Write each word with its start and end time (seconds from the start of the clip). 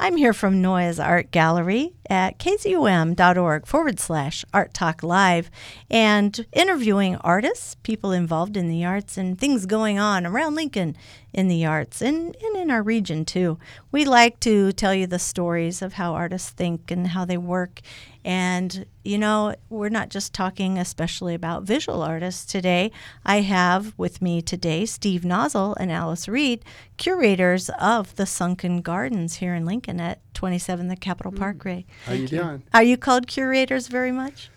I'm 0.00 0.16
here 0.16 0.32
from 0.32 0.62
Noyes 0.62 1.00
Art 1.00 1.32
Gallery 1.32 1.92
at 2.08 2.38
kzum.org 2.38 3.66
forward 3.66 3.98
slash 3.98 4.44
Art 4.54 4.72
Talk 4.72 5.02
Live 5.02 5.50
and 5.90 6.46
interviewing 6.52 7.16
artists, 7.16 7.74
people 7.82 8.12
involved 8.12 8.56
in 8.56 8.68
the 8.68 8.84
arts, 8.84 9.18
and 9.18 9.36
things 9.36 9.66
going 9.66 9.98
on 9.98 10.24
around 10.24 10.54
Lincoln 10.54 10.96
in 11.32 11.48
the 11.48 11.66
arts 11.66 12.00
and, 12.00 12.36
and 12.40 12.56
in 12.56 12.70
our 12.70 12.82
region 12.82 13.24
too. 13.24 13.58
We 13.90 14.04
like 14.04 14.38
to 14.40 14.70
tell 14.70 14.94
you 14.94 15.08
the 15.08 15.18
stories 15.18 15.82
of 15.82 15.94
how 15.94 16.14
artists 16.14 16.50
think 16.50 16.92
and 16.92 17.08
how 17.08 17.24
they 17.24 17.36
work. 17.36 17.80
And, 18.24 18.84
you 19.04 19.16
know, 19.18 19.54
we're 19.70 19.88
not 19.88 20.08
just 20.10 20.32
talking 20.34 20.78
especially 20.78 21.34
about 21.34 21.62
visual 21.62 22.02
artists 22.02 22.44
today. 22.44 22.90
I 23.24 23.40
have 23.40 23.94
with 23.96 24.20
me 24.20 24.42
today 24.42 24.84
Steve 24.86 25.22
Nosal 25.22 25.74
and 25.78 25.90
Alice 25.90 26.28
Reed, 26.28 26.64
curators 26.96 27.70
of 27.80 28.14
the 28.16 28.26
Sunken 28.26 28.82
Gardens 28.82 29.36
here 29.36 29.54
in 29.54 29.64
Lincoln 29.64 30.00
at 30.00 30.20
27 30.34 30.88
the 30.88 30.96
Capitol 30.96 31.32
Mm. 31.32 31.38
Parkway. 31.38 31.86
How 32.06 32.12
you 32.12 32.28
doing? 32.28 32.62
Are 32.74 32.82
you 32.82 32.96
called 32.96 33.26
curators 33.26 33.88
very 33.88 34.12
much? 34.12 34.50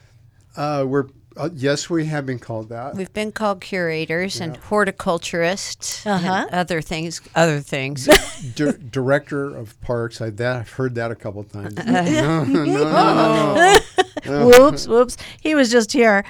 Uh, 0.58 0.84
we're 0.88 1.08
uh, 1.38 1.50
yes, 1.54 1.90
we 1.90 2.06
have 2.08 2.26
been 2.26 2.40
called 2.40 2.70
that. 2.70 2.96
We've 2.96 3.14
been 3.14 3.32
called 3.32 3.62
curators 3.62 4.40
and 4.42 4.58
horticulturists 4.58 6.06
Uh-huh. 6.06 6.46
and 6.48 6.54
other 6.54 6.82
things. 6.82 7.22
Other 7.36 7.60
things. 7.62 8.06
Di- 8.56 8.74
director 8.92 9.56
of 9.56 9.80
parks. 9.82 10.20
I 10.22 10.30
that 10.32 10.56
I've 10.58 10.72
heard 10.72 10.96
that 10.96 11.12
a 11.12 11.16
couple 11.16 11.44
times. 11.44 11.76
Uh, 11.80 11.84
no, 12.04 12.44
no, 12.44 12.64
no, 12.66 12.84
no, 13.56 13.78
no. 14.26 14.48
whoops, 14.48 14.88
whoops. 14.88 15.18
He 15.42 15.56
was 15.56 15.72
just 15.72 15.92
here. 15.92 16.24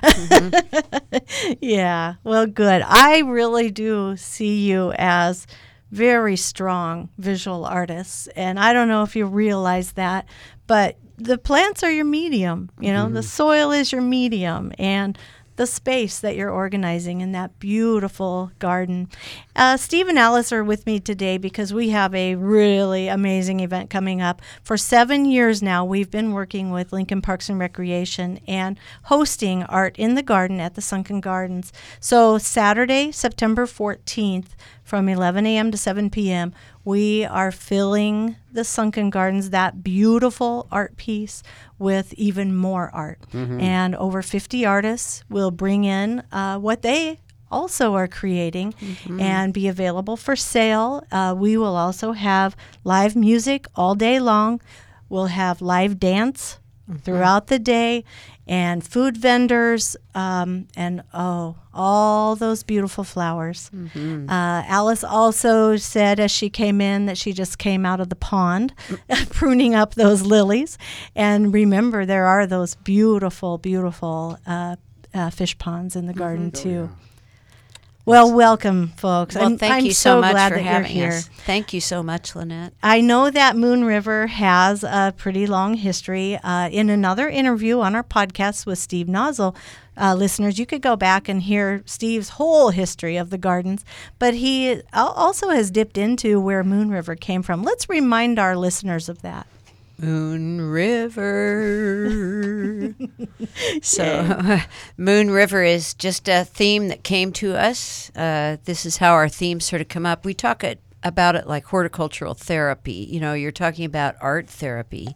yeah. 1.61 2.15
Well, 2.23 2.45
good. 2.47 2.81
I 2.85 3.19
really 3.19 3.71
do 3.71 4.15
see 4.17 4.67
you 4.69 4.93
as 4.97 5.47
very 5.91 6.37
strong 6.37 7.09
visual 7.17 7.65
artists. 7.65 8.27
And 8.35 8.59
I 8.59 8.73
don't 8.73 8.87
know 8.87 9.03
if 9.03 9.15
you 9.15 9.25
realize 9.25 9.93
that, 9.93 10.25
but 10.67 10.97
the 11.23 11.37
plants 11.37 11.83
are 11.83 11.91
your 11.91 12.05
medium. 12.05 12.69
You 12.79 12.93
know, 12.93 13.09
the 13.09 13.23
soil 13.23 13.71
is 13.71 13.91
your 13.91 14.01
medium. 14.01 14.71
And 14.77 15.17
the 15.61 15.67
space 15.67 16.19
that 16.19 16.35
you're 16.35 16.49
organizing 16.49 17.21
in 17.21 17.33
that 17.33 17.59
beautiful 17.59 18.51
garden. 18.57 19.07
Uh, 19.55 19.77
Steve 19.77 20.07
and 20.07 20.17
Alice 20.17 20.51
are 20.51 20.63
with 20.63 20.85
me 20.85 20.99
today 20.99 21.37
because 21.37 21.73
we 21.73 21.89
have 21.89 22.15
a 22.15 22.33
really 22.33 23.07
amazing 23.07 23.59
event 23.59 23.89
coming 23.89 24.21
up. 24.21 24.41
For 24.63 24.75
seven 24.75 25.25
years 25.25 25.61
now, 25.61 25.83
we've 25.85 26.09
been 26.09 26.31
working 26.31 26.71
with 26.71 26.91
Lincoln 26.93 27.21
Parks 27.21 27.49
and 27.49 27.59
Recreation 27.59 28.39
and 28.47 28.79
hosting 29.03 29.63
Art 29.63 29.95
in 29.97 30.15
the 30.15 30.23
Garden 30.23 30.59
at 30.59 30.75
the 30.75 30.81
Sunken 30.81 31.21
Gardens. 31.21 31.71
So, 31.99 32.37
Saturday, 32.37 33.11
September 33.11 33.65
14th, 33.67 34.55
from 34.83 35.07
11 35.07 35.45
a.m. 35.45 35.69
to 35.71 35.77
7 35.77 36.09
p.m., 36.09 36.53
we 36.83 37.25
are 37.25 37.51
filling 37.51 38.35
the 38.51 38.63
Sunken 38.63 39.09
Gardens, 39.09 39.49
that 39.51 39.83
beautiful 39.83 40.67
art 40.71 40.97
piece, 40.97 41.43
with 41.77 42.13
even 42.13 42.55
more 42.55 42.89
art. 42.93 43.19
And 43.61 43.95
over 43.95 44.21
50 44.21 44.65
artists 44.65 45.23
will 45.29 45.51
bring 45.51 45.83
in 45.85 46.23
uh, 46.31 46.57
what 46.59 46.81
they 46.81 47.19
also 47.51 47.93
are 47.95 48.07
creating 48.07 48.73
and 49.19 49.53
be 49.53 49.67
available 49.67 50.15
for 50.17 50.35
sale. 50.35 51.03
Uh, 51.11 51.35
we 51.37 51.57
will 51.57 51.75
also 51.75 52.13
have 52.13 52.55
live 52.83 53.15
music 53.15 53.67
all 53.75 53.93
day 53.95 54.19
long. 54.19 54.61
We'll 55.09 55.27
have 55.27 55.61
live 55.61 55.99
dance 55.99 56.57
throughout 57.03 57.47
the 57.47 57.59
day 57.59 58.03
and 58.47 58.83
food 58.85 59.15
vendors 59.17 59.95
um, 60.15 60.67
and 60.75 61.03
oh 61.13 61.55
all 61.73 62.35
those 62.35 62.63
beautiful 62.63 63.03
flowers. 63.03 63.69
Uh, 64.29 64.63
alice 64.67 65.03
also 65.03 65.77
said 65.77 66.19
as 66.19 66.31
she 66.31 66.49
came 66.49 66.81
in 66.81 67.05
that 67.05 67.17
she 67.17 67.31
just 67.33 67.57
came 67.57 67.85
out 67.85 67.99
of 68.01 68.09
the 68.09 68.15
pond 68.15 68.73
pruning 69.29 69.73
up 69.75 69.95
those 69.95 70.21
lilies. 70.23 70.77
And 71.15 71.53
remember 71.53 72.05
there 72.05 72.25
are 72.25 72.45
those 72.47 72.75
beautiful 72.75 73.57
beautiful 73.57 74.37
uh, 74.45 74.75
uh, 75.13 75.29
fish 75.29 75.57
ponds 75.57 75.95
in 75.95 76.07
the 76.07 76.13
garden 76.13 76.51
too 76.51 76.89
well 78.11 78.31
welcome 78.33 78.89
folks 78.97 79.35
well, 79.35 79.45
I'm, 79.45 79.57
thank 79.57 79.73
I'm 79.73 79.85
you 79.85 79.93
so, 79.93 80.21
much 80.21 80.31
glad 80.31 80.49
for 80.51 80.57
that 80.57 80.63
having 80.63 80.97
you're 80.97 81.09
here 81.09 81.17
us. 81.17 81.29
Thank 81.45 81.73
you 81.73 81.81
so 81.81 82.03
much, 82.03 82.35
Lynette. 82.35 82.73
I 82.83 83.01
know 83.01 83.31
that 83.31 83.57
Moon 83.57 83.83
River 83.83 84.27
has 84.27 84.83
a 84.83 85.13
pretty 85.17 85.47
long 85.47 85.73
history. 85.73 86.37
Uh, 86.43 86.69
in 86.69 86.89
another 86.89 87.27
interview 87.27 87.79
on 87.79 87.95
our 87.95 88.03
podcast 88.03 88.67
with 88.67 88.77
Steve 88.77 89.07
Nosal, 89.07 89.55
uh, 89.97 90.13
listeners, 90.13 90.59
you 90.59 90.67
could 90.67 90.81
go 90.81 90.95
back 90.95 91.27
and 91.27 91.41
hear 91.41 91.81
Steve's 91.85 92.29
whole 92.29 92.69
history 92.69 93.17
of 93.17 93.31
the 93.31 93.37
gardens, 93.39 93.83
but 94.19 94.35
he 94.35 94.81
also 94.93 95.49
has 95.49 95.71
dipped 95.71 95.97
into 95.97 96.39
where 96.39 96.63
Moon 96.63 96.91
River 96.91 97.15
came 97.15 97.41
from. 97.41 97.63
Let's 97.63 97.89
remind 97.89 98.37
our 98.37 98.55
listeners 98.55 99.09
of 99.09 99.21
that. 99.23 99.47
Moon 100.01 100.61
River. 100.61 101.95
so, 103.83 104.59
Moon 104.97 105.29
River 105.29 105.61
is 105.61 105.93
just 105.93 106.27
a 106.27 106.43
theme 106.43 106.87
that 106.87 107.03
came 107.03 107.31
to 107.33 107.55
us. 107.55 108.09
Uh, 108.15 108.57
this 108.65 108.83
is 108.85 108.97
how 108.97 109.11
our 109.13 109.29
themes 109.29 109.65
sort 109.65 109.79
of 109.81 109.89
come 109.89 110.07
up. 110.07 110.25
We 110.25 110.33
talk 110.33 110.63
it, 110.63 110.81
about 111.03 111.35
it 111.35 111.45
like 111.45 111.65
horticultural 111.65 112.33
therapy. 112.33 113.07
You 113.11 113.19
know, 113.19 113.33
you're 113.33 113.51
talking 113.51 113.85
about 113.85 114.15
art 114.21 114.49
therapy. 114.49 115.15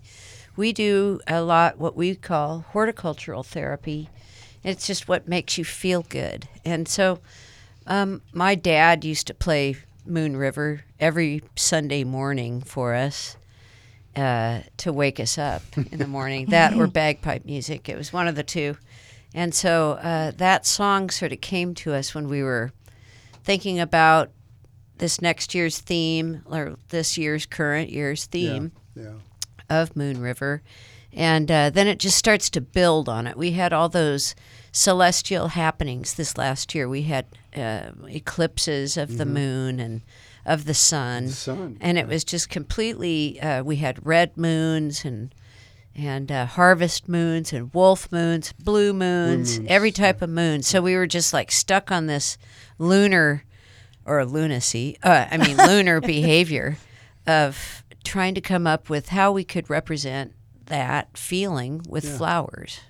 We 0.56 0.72
do 0.72 1.20
a 1.28 1.42
lot 1.42 1.80
what 1.80 1.96
we 1.96 2.14
call 2.16 2.66
horticultural 2.70 3.42
therapy. 3.42 4.10
It's 4.64 4.86
just 4.86 5.08
what 5.08 5.28
makes 5.28 5.58
you 5.58 5.66
feel 5.66 6.04
good. 6.04 6.48
And 6.64 6.88
so, 6.88 7.22
um, 7.88 8.22
my 8.34 8.54
dad 8.54 9.04
used 9.04 9.26
to 9.28 9.34
play 9.34 9.78
Moon 10.06 10.38
River 10.38 10.82
every 11.00 11.42
Sunday 11.56 12.04
morning 12.04 12.62
for 12.62 12.94
us 12.94 13.36
uh, 14.16 14.62
to 14.78 14.94
wake 14.94 15.20
us 15.20 15.38
up 15.38 15.62
in 15.92 15.98
the 16.00 16.08
morning. 16.08 16.48
that 16.48 16.74
or 16.74 16.88
bagpipe 17.02 17.46
music. 17.46 17.90
It 17.90 17.98
was 17.98 18.12
one 18.14 18.28
of 18.28 18.36
the 18.36 18.44
two. 18.44 18.78
And 19.34 19.54
so 19.54 19.94
uh, 19.94 20.32
that 20.38 20.66
song 20.66 21.10
sort 21.10 21.32
of 21.34 21.42
came 21.42 21.74
to 21.76 21.94
us 21.94 22.16
when 22.16 22.30
we 22.30 22.42
were 22.42 22.72
thinking 23.44 23.80
about 23.80 24.32
this 24.98 25.22
next 25.22 25.54
year's 25.54 25.80
theme 25.80 26.42
or 26.50 26.78
this 26.90 27.18
year's 27.18 27.46
current 27.46 27.90
year's 27.90 28.26
theme 28.26 28.72
Yeah. 28.96 29.16
of 29.70 29.96
Moon 29.96 30.22
River. 30.22 30.62
And 31.12 31.50
uh, 31.52 31.70
then 31.70 31.88
it 31.88 32.00
just 32.00 32.18
starts 32.18 32.50
to 32.52 32.62
build 32.62 33.08
on 33.10 33.28
it. 33.28 33.38
We 33.38 33.52
had 33.52 33.74
all 33.74 33.90
those 33.90 34.36
celestial 34.72 35.50
happenings 35.50 36.14
this 36.14 36.38
last 36.38 36.74
year. 36.76 36.88
We 36.90 37.04
had 37.04 37.26
uh, 37.56 37.92
eclipses 38.08 38.98
of 38.98 39.18
the 39.18 39.26
moon 39.26 39.80
and 39.80 40.02
of 40.46 40.66
the 40.66 40.74
sun. 40.74 41.26
The 41.26 41.32
sun, 41.32 41.78
And 41.82 41.98
it 41.98 42.08
was 42.08 42.24
just 42.24 42.50
completely, 42.50 43.40
uh, 43.42 43.64
we 43.64 43.78
had 43.78 44.06
red 44.06 44.38
moons 44.38 45.04
and 45.06 45.34
and 45.98 46.30
uh, 46.30 46.46
harvest 46.46 47.08
moons 47.08 47.54
and 47.54 47.74
wolf 47.74 48.12
moons, 48.12 48.52
blue 48.62 48.92
moons, 48.92 49.58
moons, 49.60 49.70
every 49.72 49.92
type 49.94 50.22
of 50.22 50.30
moon. 50.30 50.62
So 50.62 50.82
we 50.82 50.94
were 50.96 51.08
just 51.08 51.32
like 51.32 51.54
stuck 51.54 51.90
on 51.90 52.08
this 52.08 52.38
lunar 52.78 53.46
or 54.06 54.26
lunacy, 54.26 54.98
uh, 55.04 55.26
I 55.32 55.38
mean, 55.38 55.56
lunar 55.68 56.02
behavior 56.02 56.78
of 57.26 57.82
trying 58.04 58.36
to 58.36 58.42
come 58.42 58.68
up 58.68 58.90
with 58.90 59.08
how 59.10 59.32
we 59.32 59.46
could 59.46 59.70
represent 59.70 60.34
that 60.66 61.18
feeling 61.18 61.82
with 61.88 62.18
flowers. 62.18 62.82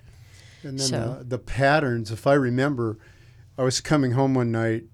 And 0.64 0.80
then 0.80 0.88
So- 0.88 1.18
the, 1.20 1.26
the 1.26 1.38
patterns, 1.38 2.10
if 2.10 2.26
I 2.26 2.34
remember, 2.34 2.98
I 3.56 3.62
was 3.64 3.82
coming 3.82 4.12
home 4.14 4.34
one 4.34 4.52
night 4.52 4.86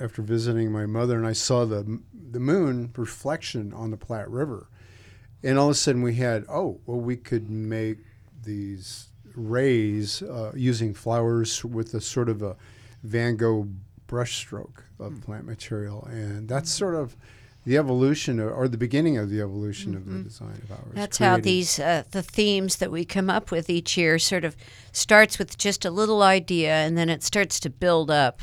after 0.00 0.22
visiting 0.22 0.70
my 0.70 0.86
mother, 0.86 1.16
and 1.16 1.26
I 1.26 1.32
saw 1.32 1.64
the 1.64 2.00
the 2.30 2.40
moon 2.40 2.92
reflection 2.96 3.72
on 3.72 3.90
the 3.90 3.96
Platte 3.96 4.30
River, 4.30 4.68
and 5.42 5.58
all 5.58 5.66
of 5.66 5.72
a 5.72 5.74
sudden 5.74 6.02
we 6.02 6.14
had 6.14 6.44
oh 6.48 6.80
well 6.86 7.00
we 7.00 7.16
could 7.16 7.50
make 7.50 7.98
these 8.42 9.08
rays 9.34 10.22
uh, 10.22 10.52
using 10.54 10.94
flowers 10.94 11.64
with 11.64 11.94
a 11.94 12.00
sort 12.00 12.28
of 12.28 12.42
a 12.42 12.56
Van 13.02 13.36
Gogh 13.36 13.68
brushstroke 14.08 14.82
of 14.98 15.20
plant 15.22 15.44
material, 15.44 16.04
and 16.10 16.48
that's 16.48 16.70
sort 16.70 16.94
of 16.94 17.16
the 17.64 17.76
evolution 17.76 18.40
or, 18.40 18.50
or 18.50 18.66
the 18.66 18.78
beginning 18.78 19.18
of 19.18 19.28
the 19.28 19.40
evolution 19.42 19.94
of 19.94 20.06
the 20.06 20.22
design 20.22 20.60
of 20.62 20.72
ours. 20.72 20.92
That's 20.94 21.18
how 21.18 21.36
these 21.36 21.78
uh, 21.78 22.04
the 22.10 22.22
themes 22.22 22.76
that 22.76 22.90
we 22.90 23.04
come 23.04 23.28
up 23.28 23.50
with 23.50 23.68
each 23.68 23.96
year 23.96 24.18
sort 24.18 24.44
of 24.44 24.56
starts 24.90 25.38
with 25.38 25.58
just 25.58 25.84
a 25.84 25.90
little 25.90 26.22
idea, 26.22 26.72
and 26.72 26.96
then 26.96 27.08
it 27.10 27.22
starts 27.22 27.60
to 27.60 27.70
build 27.70 28.10
up, 28.10 28.40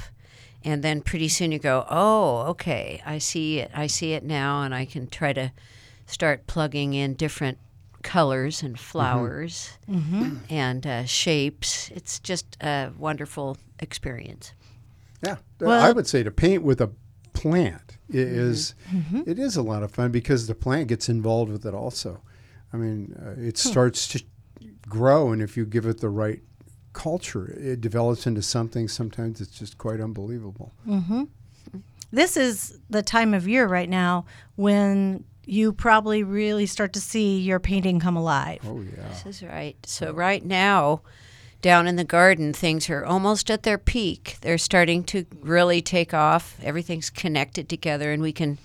and 0.66 0.84
then 0.84 1.02
pretty 1.02 1.28
soon 1.30 1.52
you 1.52 1.60
go, 1.60 1.86
oh, 1.90 2.40
okay, 2.50 3.02
I 3.06 3.20
see 3.20 3.60
it, 3.60 3.72
I 3.74 3.88
see 3.88 4.14
it 4.14 4.24
now, 4.24 4.64
and 4.64 4.74
I 4.76 4.86
can 4.86 5.08
try 5.08 5.32
to 5.34 5.52
start 6.08 6.48
plugging 6.48 6.94
in 6.94 7.14
different 7.14 7.58
colors 8.04 8.62
and 8.62 8.78
flowers 8.80 9.72
and 10.50 10.86
uh, 10.86 11.06
shapes. 11.06 11.90
It's 11.96 12.20
just 12.20 12.58
a 12.62 12.92
wonderful 12.98 13.58
experience. 13.80 14.54
Yeah, 15.24 15.38
Well- 15.60 15.82
I 15.84 15.92
would 15.92 16.08
say 16.08 16.22
to 16.24 16.32
paint 16.32 16.64
with 16.64 16.82
a 16.82 16.92
plant 17.34 17.98
is 18.10 18.76
Mm-hmm. 18.94 19.22
it 19.26 19.40
is 19.40 19.56
a 19.56 19.62
lot 19.64 19.82
of 19.84 19.92
fun 19.92 20.12
because 20.12 20.46
the 20.48 20.54
plant 20.56 20.88
gets 20.90 21.10
involved 21.10 21.52
with 21.52 21.66
it 21.66 21.74
also. 21.74 22.22
I 22.72 22.78
mean, 22.78 23.16
uh, 23.20 23.40
it 23.42 23.58
starts 23.58 24.08
to 24.10 24.24
grow, 24.88 25.32
and 25.32 25.42
if 25.42 25.58
you 25.58 25.66
give 25.66 25.86
it 25.88 26.00
the 26.02 26.10
right 26.10 26.42
culture, 26.96 27.54
it 27.60 27.82
develops 27.82 28.26
into 28.26 28.42
something. 28.42 28.88
Sometimes 28.88 29.42
it's 29.42 29.60
just 29.60 29.78
quite 29.78 30.00
unbelievable. 30.00 30.74
Mm-hmm. 30.88 31.26
This 32.12 32.38
is 32.38 32.80
the 32.90 33.04
time 33.04 33.34
of 33.34 33.48
year 33.48 33.68
right 33.68 33.90
now 33.90 34.26
when 34.56 35.26
you 35.46 35.74
probably 35.74 36.24
really 36.24 36.66
start 36.66 36.94
to 36.94 37.02
see 37.02 37.40
your 37.40 37.60
painting 37.60 38.00
come 38.00 38.16
alive. 38.16 38.62
Oh 38.66 38.82
yeah, 38.82 39.08
This 39.10 39.26
is 39.26 39.44
right. 39.44 39.76
So 39.86 40.12
right 40.12 40.44
now, 40.44 41.02
down 41.62 41.88
in 41.88 41.98
the 41.98 42.04
garden, 42.06 42.54
things 42.54 42.90
are 42.90 43.06
almost 43.06 43.52
at 43.52 43.64
their 43.64 43.78
peak. 43.78 44.38
They're 44.42 44.58
starting 44.58 45.04
to 45.06 45.26
really 45.42 45.82
take 45.82 46.14
off. 46.14 46.58
Everything's 46.64 47.10
connected 47.10 47.68
together, 47.68 48.12
and 48.12 48.22
we 48.22 48.32
can 48.32 48.58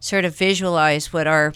sort 0.00 0.24
of 0.24 0.36
visualize 0.36 1.12
what 1.12 1.26
our 1.26 1.54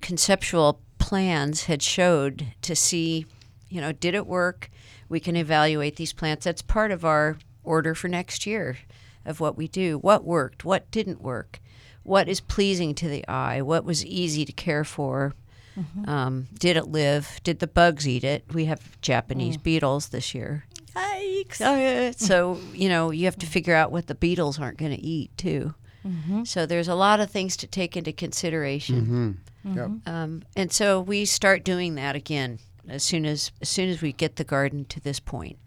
conceptual 0.00 0.80
plans 0.98 1.64
had 1.64 1.82
showed 1.82 2.46
to 2.62 2.76
see, 2.76 3.26
you 3.68 3.80
know, 3.80 3.92
did 3.92 4.14
it 4.14 4.26
work? 4.26 4.70
We 5.12 5.20
can 5.20 5.36
evaluate 5.36 5.96
these 5.96 6.14
plants. 6.14 6.46
That's 6.46 6.62
part 6.62 6.90
of 6.90 7.04
our 7.04 7.36
order 7.62 7.94
for 7.94 8.08
next 8.08 8.46
year 8.46 8.78
of 9.26 9.40
what 9.40 9.58
we 9.58 9.68
do. 9.68 9.98
What 9.98 10.24
worked? 10.24 10.64
What 10.64 10.90
didn't 10.90 11.20
work? 11.20 11.60
What 12.02 12.30
is 12.30 12.40
pleasing 12.40 12.94
to 12.94 13.08
the 13.08 13.28
eye? 13.28 13.60
What 13.60 13.84
was 13.84 14.06
easy 14.06 14.46
to 14.46 14.52
care 14.52 14.84
for? 14.84 15.34
Mm-hmm. 15.78 16.08
Um, 16.08 16.48
did 16.58 16.78
it 16.78 16.88
live? 16.88 17.40
Did 17.44 17.58
the 17.58 17.66
bugs 17.66 18.08
eat 18.08 18.24
it? 18.24 18.46
We 18.54 18.64
have 18.64 18.98
Japanese 19.02 19.58
mm. 19.58 19.62
beetles 19.62 20.08
this 20.08 20.34
year. 20.34 20.64
Yikes. 20.96 21.60
Oh, 21.60 22.12
so, 22.16 22.58
you 22.72 22.88
know, 22.88 23.10
you 23.10 23.26
have 23.26 23.38
to 23.40 23.46
figure 23.46 23.74
out 23.74 23.92
what 23.92 24.06
the 24.06 24.14
beetles 24.14 24.58
aren't 24.58 24.78
going 24.78 24.96
to 24.96 25.00
eat, 25.00 25.36
too. 25.36 25.74
Mm-hmm. 26.06 26.44
So 26.44 26.64
there's 26.64 26.88
a 26.88 26.94
lot 26.94 27.20
of 27.20 27.30
things 27.30 27.58
to 27.58 27.66
take 27.66 27.98
into 27.98 28.14
consideration. 28.14 29.36
Mm-hmm. 29.62 29.76
Yep. 29.76 29.90
Um, 30.06 30.42
and 30.56 30.72
so 30.72 31.02
we 31.02 31.26
start 31.26 31.64
doing 31.64 31.96
that 31.96 32.16
again 32.16 32.60
as 32.88 33.02
soon 33.02 33.24
as 33.24 33.52
as 33.60 33.68
soon 33.68 33.88
as 33.88 34.02
we 34.02 34.12
get 34.12 34.36
the 34.36 34.44
garden 34.44 34.84
to 34.86 35.00
this 35.00 35.20
point. 35.20 35.58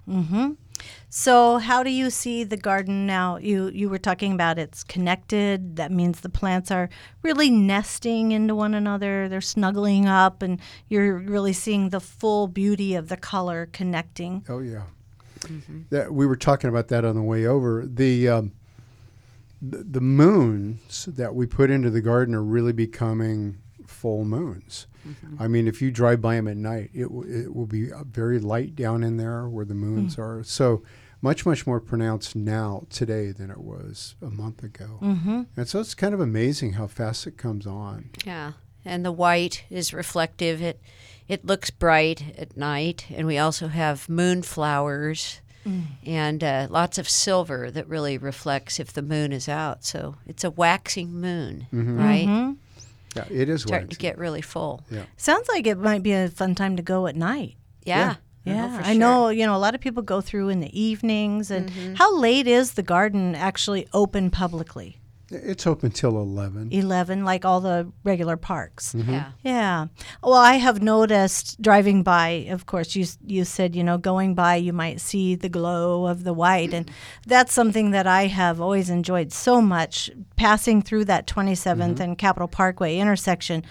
So, 1.09 1.57
how 1.57 1.83
do 1.83 1.89
you 1.89 2.09
see 2.09 2.43
the 2.43 2.57
garden 2.57 3.05
now? 3.05 3.37
You 3.37 3.69
you 3.69 3.89
were 3.89 3.97
talking 3.97 4.33
about 4.33 4.59
it's 4.59 4.83
connected. 4.83 5.77
That 5.77 5.91
means 5.91 6.19
the 6.19 6.29
plants 6.29 6.71
are 6.71 6.89
really 7.21 7.49
nesting 7.49 8.31
into 8.31 8.55
one 8.55 8.73
another. 8.73 9.29
They're 9.29 9.41
snuggling 9.41 10.05
up, 10.07 10.41
and 10.41 10.59
you're 10.89 11.17
really 11.17 11.53
seeing 11.53 11.89
the 11.89 12.01
full 12.01 12.47
beauty 12.47 12.95
of 12.95 13.07
the 13.07 13.17
color 13.17 13.69
connecting. 13.71 14.43
Oh 14.49 14.59
yeah. 14.59 14.83
That 15.91 16.11
we 16.13 16.25
were 16.25 16.35
talking 16.35 16.69
about 16.69 16.87
that 16.89 17.05
on 17.05 17.15
the 17.15 17.21
way 17.21 17.45
over. 17.45 17.85
The 17.85 18.27
um, 18.29 18.51
the, 19.61 19.83
the 19.83 20.01
moons 20.01 21.05
that 21.05 21.35
we 21.35 21.45
put 21.45 21.69
into 21.69 21.89
the 21.89 22.01
garden 22.01 22.35
are 22.35 22.43
really 22.43 22.73
becoming 22.73 23.59
full 24.05 24.23
moons. 24.23 24.85
I 25.39 25.47
mean, 25.47 25.67
if 25.67 25.81
you 25.81 25.89
drive 25.89 26.21
by 26.21 26.35
them 26.35 26.47
at 26.47 26.57
night, 26.57 26.91
it 26.93 27.05
w- 27.05 27.27
it 27.27 27.55
will 27.55 27.65
be 27.65 27.91
uh, 27.91 28.03
very 28.03 28.39
light 28.39 28.75
down 28.75 29.03
in 29.03 29.17
there 29.17 29.47
where 29.49 29.65
the 29.65 29.73
moons 29.73 30.19
are. 30.19 30.43
So 30.43 30.83
much 31.21 31.43
much 31.43 31.65
more 31.65 31.79
pronounced 31.79 32.35
now 32.35 32.83
today 32.91 33.31
than 33.31 33.49
it 33.49 33.57
was 33.57 34.13
a 34.21 34.29
month 34.29 34.63
ago. 34.63 34.99
Mm-hmm. 35.01 35.41
And 35.57 35.67
so 35.67 35.79
it's 35.79 35.95
kind 35.95 36.13
of 36.13 36.19
amazing 36.19 36.73
how 36.73 36.85
fast 36.85 37.25
it 37.25 37.35
comes 37.35 37.65
on. 37.65 38.11
Yeah, 38.23 38.51
and 38.83 39.03
the 39.03 39.11
white 39.11 39.63
is 39.71 39.91
reflective. 39.91 40.61
It 40.61 40.79
it 41.27 41.43
looks 41.45 41.71
bright 41.71 42.37
at 42.37 42.55
night, 42.55 43.07
and 43.09 43.25
we 43.25 43.39
also 43.39 43.69
have 43.69 44.05
moonflowers 44.07 45.39
and 46.05 46.43
uh, 46.43 46.67
lots 46.69 46.99
of 46.99 47.09
silver 47.09 47.71
that 47.71 47.87
really 47.87 48.19
reflects 48.19 48.79
if 48.79 48.93
the 48.93 49.01
moon 49.01 49.31
is 49.31 49.49
out. 49.49 49.83
So 49.83 50.15
it's 50.27 50.43
a 50.43 50.51
waxing 50.51 51.19
moon, 51.19 51.65
right? 51.71 52.55
Yeah, 53.15 53.25
it 53.29 53.49
is 53.49 53.61
Starting 53.63 53.87
to 53.89 53.95
get 53.97 54.17
really 54.17 54.41
full. 54.41 54.83
Yeah. 54.91 55.03
Sounds 55.17 55.47
like 55.49 55.65
it 55.67 55.77
might 55.77 56.03
be 56.03 56.11
a 56.13 56.27
fun 56.29 56.55
time 56.55 56.75
to 56.77 56.83
go 56.83 57.07
at 57.07 57.15
night. 57.15 57.55
Yeah, 57.85 58.15
Yeah, 58.43 58.67
for 58.67 58.79
I 58.79 58.83
sure. 58.83 58.91
Mm-hmm. 58.91 58.99
know. 58.99 59.29
You 59.29 59.45
know, 59.45 59.55
a 59.55 59.57
lot 59.57 59.75
of 59.75 59.81
people 59.81 60.03
go 60.03 60.21
through 60.21 60.49
in 60.49 60.59
the 60.59 60.79
evenings. 60.79 61.49
And 61.51 61.69
how 61.97 62.15
late 62.17 62.47
is 62.47 62.73
the 62.73 62.83
garden 62.83 63.35
actually 63.35 63.87
open 63.93 64.29
publicly? 64.29 64.99
It's 65.29 65.65
open 65.65 65.91
till 65.91 66.17
eleven. 66.17 66.71
Eleven, 66.71 67.25
like 67.25 67.45
all 67.45 67.59
the 67.59 67.91
regular 68.03 68.37
parks. 68.37 68.93
Mm-hmm. 68.93 69.11
Yeah. 69.11 69.31
Yeah. 69.43 69.85
Well, 70.21 70.33
I 70.33 70.55
have 70.55 70.81
noticed 70.81 71.61
driving 71.61 72.03
by. 72.03 72.47
Of 72.49 72.65
course, 72.65 72.95
you 72.95 73.05
you 73.25 73.43
said 73.45 73.75
you 73.75 73.83
know 73.83 73.97
going 73.97 74.35
by 74.35 74.55
you 74.55 74.73
might 74.73 75.01
see 75.01 75.35
the 75.35 75.49
glow 75.49 76.05
of 76.05 76.23
the 76.23 76.33
white, 76.33 76.73
and 76.73 76.85
mm-hmm. 76.85 77.29
that's 77.29 77.53
something 77.53 77.91
that 77.91 78.05
I 78.05 78.27
have 78.27 78.61
always 78.61 78.89
enjoyed 78.89 79.33
so 79.33 79.61
much. 79.61 80.11
Passing 80.35 80.81
through 80.81 81.05
that 81.05 81.27
27th 81.27 81.77
mm-hmm. 81.77 82.01
and 82.01 82.17
Capitol 82.17 82.47
Parkway 82.47 82.97
intersection, 82.97 83.63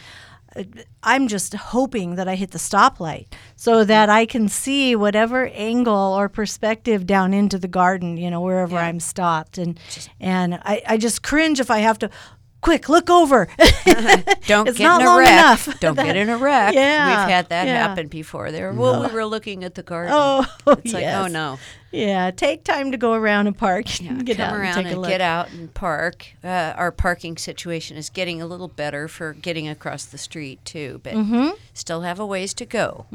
I'm 1.02 1.28
just 1.28 1.54
hoping 1.54 2.16
that 2.16 2.28
I 2.28 2.34
hit 2.36 2.50
the 2.52 2.58
stoplight 2.58 3.26
so 3.56 3.84
that 3.84 4.08
I 4.08 4.26
can 4.26 4.48
see 4.48 4.94
whatever 4.96 5.46
angle 5.48 5.94
or 6.14 6.28
perspective 6.28 7.06
down 7.06 7.34
into 7.34 7.58
the 7.58 7.68
garden. 7.68 8.16
You 8.16 8.30
know, 8.30 8.40
wherever 8.40 8.74
Yeah. 8.76 8.86
I'm 8.86 9.00
stopped, 9.00 9.58
and 9.58 9.78
and 10.20 10.54
I, 10.54 10.82
I 10.86 10.96
just 10.96 11.22
cringe 11.22 11.60
if 11.60 11.70
I 11.70 11.78
have 11.80 11.98
to. 12.00 12.10
Quick, 12.60 12.88
look 12.88 13.10
over. 13.10 13.46
Don't 14.46 14.66
It's 14.68 14.78
get 14.78 15.00
in 15.00 15.06
a 15.06 15.18
wreck. 15.18 15.28
enough. 15.28 15.80
Don't 15.80 15.96
get 15.96 16.16
in 16.16 16.30
a 16.30 16.38
wreck. 16.38 16.72
Yeah, 16.72 17.08
We've 17.26 17.30
had 17.34 17.50
that 17.50 17.66
yeah. 17.66 17.74
happen 17.86 18.08
before. 18.08 18.50
There, 18.50 18.72
well, 18.72 19.02
we 19.06 19.12
were 19.12 19.26
looking 19.26 19.64
at 19.64 19.74
the 19.74 19.82
garden. 19.82 20.14
Oh, 20.16 20.46
it's 20.68 20.94
like, 20.94 21.04
oh 21.04 21.26
no. 21.26 21.58
Yeah, 21.94 22.30
take 22.32 22.64
time 22.64 22.90
to 22.92 22.98
go 22.98 23.12
around 23.14 23.46
and 23.46 23.56
park. 23.56 24.00
Yeah, 24.00 24.14
get 24.14 24.36
come 24.38 24.46
out 24.50 24.56
around 24.56 24.66
and 24.66 24.76
take 24.76 24.86
a 24.86 24.90
and 24.90 25.00
look. 25.00 25.10
get 25.10 25.20
out 25.20 25.50
and 25.52 25.72
park. 25.72 26.26
Uh, 26.42 26.72
our 26.76 26.90
parking 26.92 27.36
situation 27.36 27.96
is 27.96 28.10
getting 28.10 28.42
a 28.42 28.46
little 28.46 28.68
better 28.68 29.06
for 29.08 29.32
getting 29.34 29.68
across 29.68 30.04
the 30.04 30.18
street 30.18 30.64
too, 30.64 31.00
but 31.02 31.14
Mm-hmm. 31.14 31.50
still 31.72 32.02
have 32.02 32.18
a 32.20 32.26
ways 32.26 32.52
to 32.54 32.66
go. 32.66 33.06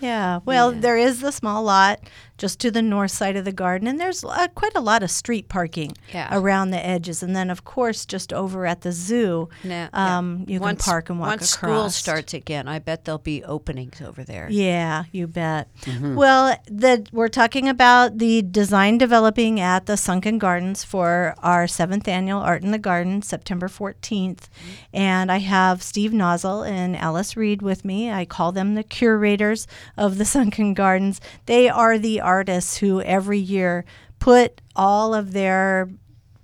Yeah, 0.00 0.40
well, 0.44 0.72
there 0.72 0.96
is 0.98 1.20
the 1.20 1.32
small 1.32 1.62
lot 1.62 2.00
just 2.38 2.58
to 2.60 2.70
the 2.70 2.80
north 2.82 3.10
side 3.10 3.36
of 3.36 3.44
the 3.44 3.52
garden, 3.52 3.86
and 3.86 4.00
there's 4.00 4.24
uh, 4.24 4.48
quite 4.54 4.74
a 4.74 4.80
lot 4.80 5.02
of 5.02 5.10
street 5.10 5.48
parking 5.48 5.92
Yeah. 6.12 6.28
around 6.32 6.70
the 6.70 6.84
edges. 6.84 7.22
And 7.22 7.36
then, 7.36 7.50
of 7.50 7.64
course, 7.64 8.06
just 8.06 8.32
over 8.32 8.64
at 8.66 8.80
the 8.80 8.92
zoo, 8.92 9.48
Now, 9.62 9.88
yeah. 9.92 10.18
um, 10.18 10.44
you 10.48 10.58
once, 10.58 10.82
can 10.84 10.90
park 10.92 11.10
and 11.10 11.20
walk 11.20 11.28
once 11.30 11.54
across. 11.54 11.70
school 11.70 11.90
starts 11.90 12.32
again, 12.34 12.66
I 12.68 12.78
bet 12.78 13.04
there'll 13.04 13.18
be 13.18 13.44
openings 13.44 14.00
over 14.00 14.24
there. 14.24 14.48
Yeah, 14.50 15.04
you 15.12 15.26
bet. 15.26 15.68
Well, 16.02 16.56
the, 16.66 17.06
we're 17.12 17.28
talking 17.28 17.68
about 17.68 18.09
the 18.18 18.42
design 18.42 18.98
developing 18.98 19.60
at 19.60 19.86
the 19.86 19.96
Sunken 19.96 20.38
Gardens 20.38 20.84
for 20.84 21.34
our 21.38 21.66
seventh 21.66 22.08
annual 22.08 22.40
Art 22.40 22.62
in 22.62 22.70
the 22.70 22.78
Garden, 22.78 23.22
September 23.22 23.68
14th. 23.68 24.48
And 24.92 25.30
I 25.30 25.38
have 25.38 25.82
Steve 25.82 26.10
Nosal 26.10 26.68
and 26.68 26.96
Alice 26.96 27.36
Reed 27.36 27.62
with 27.62 27.84
me. 27.84 28.10
I 28.10 28.24
call 28.24 28.52
them 28.52 28.74
the 28.74 28.82
curators 28.82 29.66
of 29.96 30.18
the 30.18 30.24
Sunken 30.36 30.74
Gardens. 30.74 31.20
They 31.46 31.68
are 31.68 31.98
the 31.98 32.20
artists 32.20 32.78
who 32.78 33.00
every 33.02 33.38
year 33.38 33.84
put 34.18 34.60
all 34.76 35.14
of 35.14 35.32
their 35.32 35.88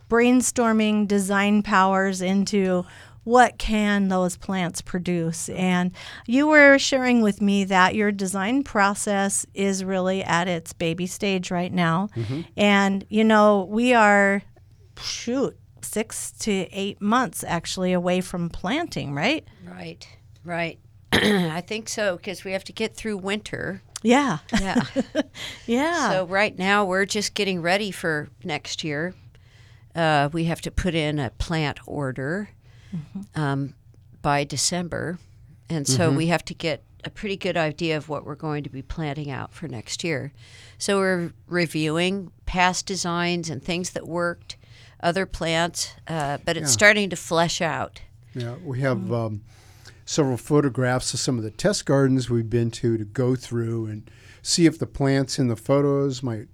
brainstorming 0.09 1.09
design 1.09 1.63
powers 1.63 2.21
into 2.21 2.85
what 3.27 3.59
can 3.59 4.07
those 4.07 4.37
plants 4.37 4.81
produce 4.81 5.49
and 5.49 5.91
you 6.27 6.47
were 6.47 6.79
sharing 6.79 7.23
with 7.23 7.43
me 7.43 7.65
that 7.65 7.95
your 7.97 8.13
design 8.13 8.63
process 8.63 9.45
is 9.53 9.83
really 9.85 10.23
at 10.23 10.47
its 10.47 10.73
baby 10.73 11.07
stage 11.09 11.51
right 11.51 11.73
now 11.73 12.09
and 12.57 13.05
you 13.09 13.25
know 13.25 13.67
we 13.69 13.93
are 13.93 14.43
shoot 15.03 15.57
6 15.83 16.33
to 16.39 16.53
8 16.71 17.03
months 17.03 17.43
actually 17.45 17.93
away 17.93 18.21
from 18.21 18.49
planting 18.49 19.13
right 19.13 19.45
Right, 19.67 20.07
right. 20.45 20.79
I 21.13 21.61
think 21.61 21.89
so 21.89 22.17
because 22.17 22.45
we 22.45 22.53
have 22.53 22.65
to 22.65 22.73
get 22.73 22.95
through 22.95 23.17
winter. 23.19 23.83
yeah 24.03 24.39
Yeah. 24.61 24.83
yeah 25.67 26.11
So 26.11 26.27
right 26.27 26.57
now 26.57 26.85
we're 26.85 27.07
just 27.07 27.35
getting 27.35 27.61
ready 27.61 27.91
for 27.91 28.29
next 28.45 28.85
year. 28.85 29.15
Uh, 29.95 30.29
we 30.33 30.45
have 30.45 30.61
to 30.61 30.71
put 30.71 30.95
in 30.95 31.19
a 31.19 31.31
plant 31.31 31.79
order 31.87 32.51
um, 33.35 33.75
by 34.23 34.45
December, 34.45 35.19
and 35.69 35.87
so 35.87 36.11
we 36.11 36.27
have 36.29 36.45
to 36.47 36.55
get 36.55 36.83
a 37.05 37.11
pretty 37.11 37.37
good 37.37 37.57
idea 37.57 37.97
of 37.97 38.09
what 38.09 38.25
we're 38.25 38.35
going 38.35 38.65
to 38.65 38.71
be 38.71 38.83
planting 38.83 39.31
out 39.31 39.53
for 39.53 39.69
next 39.69 40.03
year. 40.03 40.33
So 40.79 40.99
we're 40.99 41.33
reviewing 41.47 42.33
past 42.47 42.87
designs 42.87 43.49
and 43.49 43.63
things 43.63 43.91
that 43.91 44.07
worked, 44.09 44.57
other 45.01 45.25
plants, 45.27 45.95
uh, 46.09 46.39
but 46.45 46.57
it's 46.57 46.71
Yeah. 46.71 46.73
starting 46.73 47.11
to 47.11 47.17
flesh 47.17 47.61
out. 47.61 48.01
Yeah, 48.35 48.57
we 48.65 48.81
have 48.81 49.13
um, 49.13 49.43
several 50.05 50.37
photographs 50.37 51.15
of 51.15 51.21
some 51.21 51.39
of 51.39 51.45
the 51.45 51.51
test 51.51 51.87
gardens 51.87 52.29
we've 52.29 52.51
been 52.51 52.71
to 52.73 52.97
to 52.99 53.05
go 53.05 53.37
through 53.37 53.87
and 53.87 54.11
see 54.43 54.67
if 54.67 54.79
the 54.79 54.87
plants 54.87 55.39
in 55.39 55.47
the 55.49 55.57
photos 55.57 56.23
might 56.23 56.49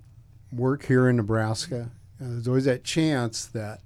work 0.51 0.85
here 0.87 1.09
in 1.09 1.17
Nebraska. 1.17 1.91
Uh, 2.21 2.29
there's 2.29 2.49
always 2.49 2.65
that 2.67 2.85
chance 2.85 3.47
that 3.47 3.81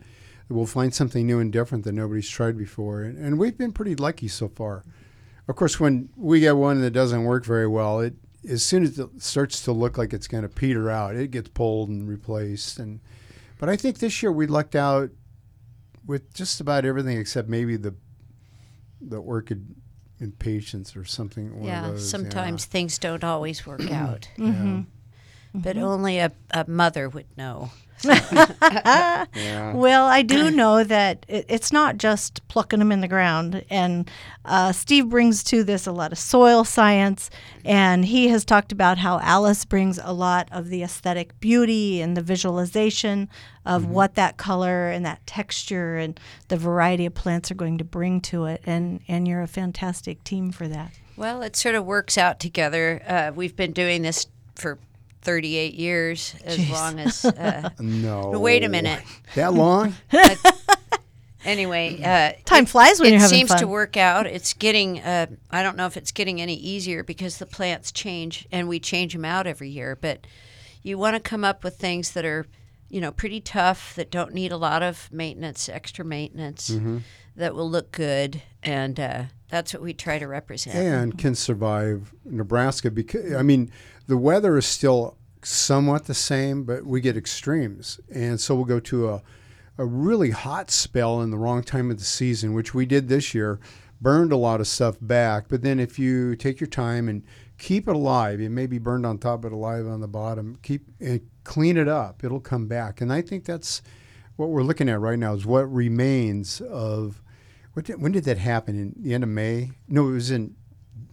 we'll 0.48 0.66
find 0.66 0.94
something 0.94 1.26
new 1.26 1.38
and 1.40 1.52
different 1.52 1.84
that 1.84 1.92
nobody's 1.92 2.28
tried 2.28 2.56
before, 2.56 3.02
and, 3.02 3.18
and 3.18 3.38
we've 3.38 3.58
been 3.58 3.72
pretty 3.72 3.94
lucky 3.96 4.28
so 4.28 4.48
far. 4.48 4.84
of 5.48 5.56
course, 5.56 5.78
when 5.80 6.08
we 6.16 6.40
get 6.40 6.56
one 6.56 6.80
that 6.80 6.90
doesn't 6.92 7.24
work 7.24 7.44
very 7.44 7.66
well, 7.68 8.00
it 8.00 8.14
as 8.48 8.62
soon 8.62 8.84
as 8.84 8.96
it 8.98 9.08
starts 9.20 9.62
to 9.64 9.72
look 9.72 9.98
like 9.98 10.12
it's 10.12 10.28
going 10.28 10.42
to 10.44 10.48
peter 10.48 10.88
out, 10.88 11.16
it 11.16 11.32
gets 11.32 11.48
pulled 11.48 11.88
and 11.88 12.08
replaced. 12.08 12.78
And 12.78 13.00
but 13.58 13.68
I 13.68 13.76
think 13.76 13.98
this 13.98 14.22
year 14.22 14.30
we 14.30 14.46
lucked 14.46 14.76
out 14.76 15.10
with 16.06 16.32
just 16.32 16.60
about 16.60 16.84
everything 16.84 17.18
except 17.18 17.48
maybe 17.48 17.76
the 17.76 17.94
the 19.00 19.16
orchid 19.20 19.74
impatiens 20.20 20.94
or 20.96 21.04
something. 21.04 21.50
One 21.50 21.60
of 21.62 21.66
yeah, 21.66 21.88
those, 21.88 22.08
sometimes 22.08 22.64
things 22.64 22.98
don't 22.98 23.24
always 23.24 23.66
work 23.66 23.90
out, 23.90 24.28
Mm-hmm. 24.38 24.80
but 25.54 25.76
only 25.76 26.18
a, 26.18 26.30
a 26.52 26.64
mother 26.68 27.08
would 27.08 27.26
know. 27.36 27.70
Yeah. 28.04 29.26
yeah. 29.34 29.74
Well, 29.74 30.06
I 30.06 30.22
do 30.22 30.50
know 30.50 30.84
that 30.84 31.24
it, 31.28 31.46
it's 31.48 31.72
not 31.72 31.98
just 31.98 32.46
plucking 32.48 32.78
them 32.78 32.92
in 32.92 33.00
the 33.00 33.08
ground. 33.08 33.64
And 33.70 34.10
uh, 34.44 34.72
Steve 34.72 35.08
brings 35.08 35.42
to 35.44 35.64
this 35.64 35.86
a 35.86 35.92
lot 35.92 36.12
of 36.12 36.18
soil 36.18 36.64
science. 36.64 37.30
And 37.64 38.04
he 38.04 38.28
has 38.28 38.44
talked 38.44 38.72
about 38.72 38.98
how 38.98 39.18
Alice 39.20 39.64
brings 39.64 39.98
a 40.02 40.12
lot 40.12 40.48
of 40.52 40.68
the 40.68 40.82
aesthetic 40.82 41.38
beauty 41.40 42.00
and 42.00 42.16
the 42.16 42.22
visualization 42.22 43.28
of 43.64 43.86
what 43.86 44.14
that 44.14 44.36
color 44.36 44.88
and 44.88 45.04
that 45.04 45.26
texture 45.26 45.96
and 45.96 46.20
the 46.48 46.56
variety 46.56 47.04
of 47.04 47.14
plants 47.14 47.50
are 47.50 47.56
going 47.56 47.78
to 47.78 47.84
bring 47.84 48.20
to 48.20 48.44
it. 48.44 48.62
And, 48.64 49.00
and 49.08 49.26
you're 49.26 49.42
a 49.42 49.48
fantastic 49.48 50.22
team 50.22 50.52
for 50.52 50.68
that. 50.68 50.92
Well, 51.16 51.42
it 51.42 51.56
sort 51.56 51.74
of 51.74 51.84
works 51.84 52.18
out 52.18 52.38
together. 52.38 53.02
Uh, 53.06 53.32
we've 53.34 53.56
been 53.56 53.72
doing 53.72 54.02
this 54.02 54.26
for 54.54 54.78
38 55.26 55.74
years, 55.74 56.34
as 56.44 56.56
Jeez. 56.58 56.70
long 56.72 57.00
as. 57.00 57.24
Uh, 57.24 57.68
No. 57.80 58.38
wait 58.38 58.64
a 58.64 58.68
minute. 58.68 59.02
That 59.34 59.52
long? 59.52 59.94
anyway, 61.44 62.00
uh, 62.02 62.32
Time 62.44 62.66
flies 62.66 62.98
when 63.00 63.08
it 63.08 63.12
you're 63.12 63.20
having 63.20 63.36
seems 63.38 63.50
fun. 63.50 63.58
to 63.58 63.66
work 63.66 63.96
out. 63.96 64.26
It's 64.26 64.54
getting. 64.54 65.00
Uh, 65.00 65.26
I 65.50 65.62
don't 65.62 65.76
know 65.76 65.86
if 65.86 65.96
it's 65.96 66.12
getting 66.12 66.40
any 66.40 66.54
easier 66.54 67.02
because 67.02 67.38
the 67.38 67.46
plants 67.46 67.92
change 67.92 68.46
and 68.50 68.68
we 68.68 68.80
change 68.80 69.12
them 69.12 69.24
out 69.24 69.46
every 69.46 69.68
year. 69.68 69.96
But 70.00 70.26
you 70.82 70.98
want 70.98 71.14
to 71.14 71.20
come 71.20 71.44
up 71.44 71.64
with 71.64 71.76
things 71.76 72.12
that 72.12 72.24
are, 72.24 72.46
you 72.88 73.00
know, 73.00 73.10
pretty 73.12 73.40
tough 73.40 73.94
that 73.96 74.10
don't 74.10 74.32
need 74.34 74.52
a 74.52 74.56
lot 74.56 74.82
of 74.82 75.12
maintenance, 75.12 75.68
extra 75.68 76.04
maintenance, 76.04 76.70
Mm-hmm. 76.70 76.98
that 77.36 77.54
will 77.54 77.68
look 77.70 77.92
good, 77.92 78.42
and 78.62 78.98
uh, 78.98 79.22
that's 79.48 79.72
what 79.74 79.82
we 79.82 79.92
try 79.92 80.18
to 80.18 80.26
represent. 80.26 80.74
and 80.76 81.18
can 81.18 81.34
survive 81.34 82.12
Nebraska 82.24 82.90
because 82.90 83.34
I 83.34 83.42
mean 83.42 83.70
the 84.06 84.16
weather 84.16 84.56
is 84.56 84.66
still 84.66 85.16
somewhat 85.42 86.06
the 86.06 86.14
same, 86.14 86.64
but 86.64 86.84
we 86.84 87.00
get 87.00 87.16
extremes, 87.16 88.00
and 88.12 88.40
so 88.40 88.54
we'll 88.54 88.64
go 88.64 88.80
to 88.80 89.08
a 89.08 89.22
a 89.78 89.84
really 89.84 90.30
hot 90.30 90.70
spell 90.70 91.20
in 91.20 91.30
the 91.30 91.38
wrong 91.38 91.62
time 91.62 91.90
of 91.90 91.98
the 91.98 92.04
season, 92.04 92.54
which 92.54 92.72
we 92.72 92.86
did 92.86 93.08
this 93.08 93.34
year, 93.34 93.60
burned 94.00 94.32
a 94.32 94.36
lot 94.36 94.60
of 94.60 94.66
stuff 94.66 94.96
back. 95.00 95.48
But 95.48 95.62
then 95.62 95.78
if 95.78 95.98
you 95.98 96.34
take 96.36 96.60
your 96.60 96.66
time 96.66 97.08
and 97.08 97.22
keep 97.58 97.88
it 97.88 97.94
alive, 97.94 98.40
it 98.40 98.50
may 98.50 98.66
be 98.66 98.78
burned 98.78 99.04
on 99.04 99.18
top 99.18 99.42
but 99.42 99.52
alive 99.52 99.86
on 99.86 100.00
the 100.00 100.08
bottom. 100.08 100.58
Keep 100.62 100.86
and 101.00 101.20
clean 101.44 101.76
it 101.76 101.88
up; 101.88 102.24
it'll 102.24 102.40
come 102.40 102.66
back, 102.66 103.00
and 103.00 103.12
I 103.12 103.22
think 103.22 103.44
that's 103.44 103.82
what 104.36 104.50
we're 104.50 104.62
looking 104.62 104.88
at 104.88 105.00
right 105.00 105.18
now 105.18 105.34
is 105.34 105.46
what 105.46 105.72
remains 105.72 106.60
of 106.60 107.22
what 107.72 107.86
did, 107.86 108.00
when 108.00 108.12
did 108.12 108.24
that 108.24 108.38
happen 108.38 108.78
in 108.78 108.94
the 109.02 109.14
end 109.14 109.24
of 109.24 109.30
May? 109.30 109.72
No, 109.88 110.08
it 110.08 110.12
was 110.12 110.30
in 110.30 110.54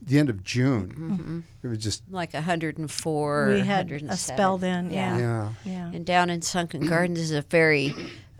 the 0.02 0.20
end 0.20 0.30
of 0.30 0.44
June. 0.44 1.44
It 1.64 1.68
was 1.68 1.78
just 1.78 2.04
like 2.10 2.34
104 2.34 3.48
we 3.48 3.60
had 3.62 3.92
a 3.92 4.18
spell 4.18 4.58
then. 4.58 4.92
Yeah. 4.92 5.18
yeah. 5.18 5.50
Yeah. 5.66 5.92
And 5.94 6.06
down 6.06 6.30
in 6.30 6.42
Sunken 6.42 6.86
Gardens 6.88 7.20
is 7.20 7.32
a 7.32 7.42
very 7.42 7.94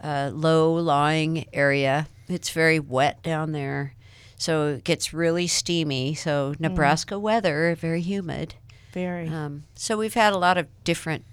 uh, 0.04 0.32
low 0.34 0.74
lying 0.74 1.46
area. 1.54 2.08
It's 2.28 2.50
very 2.50 2.80
wet 2.80 3.22
down 3.24 3.52
there. 3.52 3.94
So 4.38 4.68
it 4.68 4.84
gets 4.84 5.14
really 5.14 5.48
steamy. 5.48 6.16
So 6.16 6.54
Nebraska 6.60 7.18
weather, 7.18 7.76
very 7.76 8.02
humid. 8.02 8.56
Very. 8.92 9.28
Um, 9.28 9.64
so 9.76 9.98
we've 9.98 10.14
had 10.14 10.34
a 10.34 10.38
lot 10.38 10.58
of 10.58 10.68
different 10.84 11.24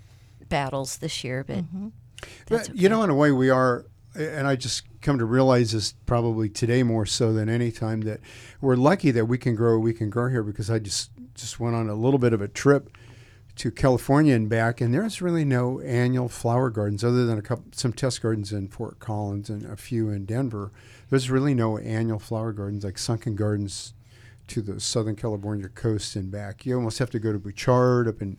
battles 0.49 0.99
this 0.99 1.25
year, 1.25 1.45
but 1.45 1.65
that's 2.47 2.69
But, 2.69 2.77
You 2.77 2.89
know, 2.89 3.03
in 3.03 3.11
a 3.11 3.15
way, 3.15 3.33
we 3.33 3.51
are, 3.51 3.85
and 4.15 4.47
I 4.47 4.57
just 4.57 4.85
come 5.01 5.19
to 5.19 5.25
realize 5.25 5.73
this 5.73 5.93
probably 6.07 6.49
today 6.49 6.83
more 6.83 7.07
so 7.07 7.33
than 7.33 7.49
any 7.49 7.71
time 7.71 8.03
that 8.03 8.21
we're 8.61 8.77
lucky 8.77 9.11
that 9.13 9.27
we 9.27 9.39
can 9.39 9.55
grow. 9.55 9.79
We 9.79 9.93
can 9.93 10.11
grow 10.11 10.29
here 10.29 10.43
because 10.43 10.71
I 10.71 10.79
just 10.79 11.11
just 11.35 11.61
went 11.61 11.77
on 11.77 11.89
a 11.89 11.95
little 11.95 12.19
bit 12.19 12.33
of 12.33 12.41
a 12.41 12.49
trip 12.49 12.97
to 13.57 13.71
California 13.71 14.35
and 14.35 14.49
back, 14.49 14.81
and 14.81 14.95
there's 14.95 15.21
really 15.21 15.45
no 15.45 15.81
annual 15.81 16.29
flower 16.29 16.71
gardens 16.71 17.05
other 17.05 17.27
than 17.27 17.39
a 17.39 17.43
couple 17.43 17.65
some 17.73 17.93
test 17.93 18.23
gardens 18.23 18.53
in 18.53 18.69
Fort 18.69 18.99
Collins 18.99 19.51
and 19.51 19.65
a 19.65 19.77
few 19.77 20.11
in 20.11 20.25
Denver. 20.25 20.73
There's 21.09 21.31
really 21.31 21.55
no 21.55 21.79
annual 21.79 22.19
flower 22.19 22.53
gardens 22.53 22.85
like 22.85 22.99
Sunken 22.99 23.37
Gardens 23.37 23.95
to 24.49 24.63
the 24.63 24.81
Southern 24.81 25.17
California 25.17 25.69
coast 25.69 26.17
and 26.17 26.31
back. 26.31 26.67
You 26.67 26.77
almost 26.77 26.99
have 26.99 27.11
to 27.11 27.19
go 27.19 27.33
to 27.33 27.39
Butchart 27.39 28.09
up 28.09 28.21
in 28.21 28.39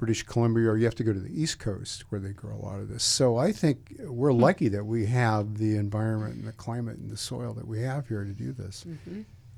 British 0.00 0.22
Columbia, 0.22 0.70
or 0.70 0.78
you 0.78 0.86
have 0.86 0.94
to 0.96 1.04
go 1.04 1.12
to 1.12 1.20
the 1.20 1.40
East 1.40 1.58
Coast 1.58 2.06
where 2.08 2.20
they 2.20 2.30
grow 2.32 2.56
a 2.56 2.64
lot 2.64 2.80
of 2.80 2.88
this. 2.88 3.04
So 3.04 3.36
I 3.36 3.52
think 3.52 3.94
we're 4.00 4.32
lucky 4.32 4.68
that 4.68 4.86
we 4.86 5.06
have 5.06 5.58
the 5.58 5.76
environment 5.76 6.36
and 6.36 6.48
the 6.48 6.52
climate 6.52 6.96
and 6.96 7.10
the 7.10 7.18
soil 7.18 7.52
that 7.54 7.68
we 7.68 7.82
have 7.82 8.08
here 8.08 8.24
to 8.24 8.32
do 8.32 8.50
this. 8.50 8.86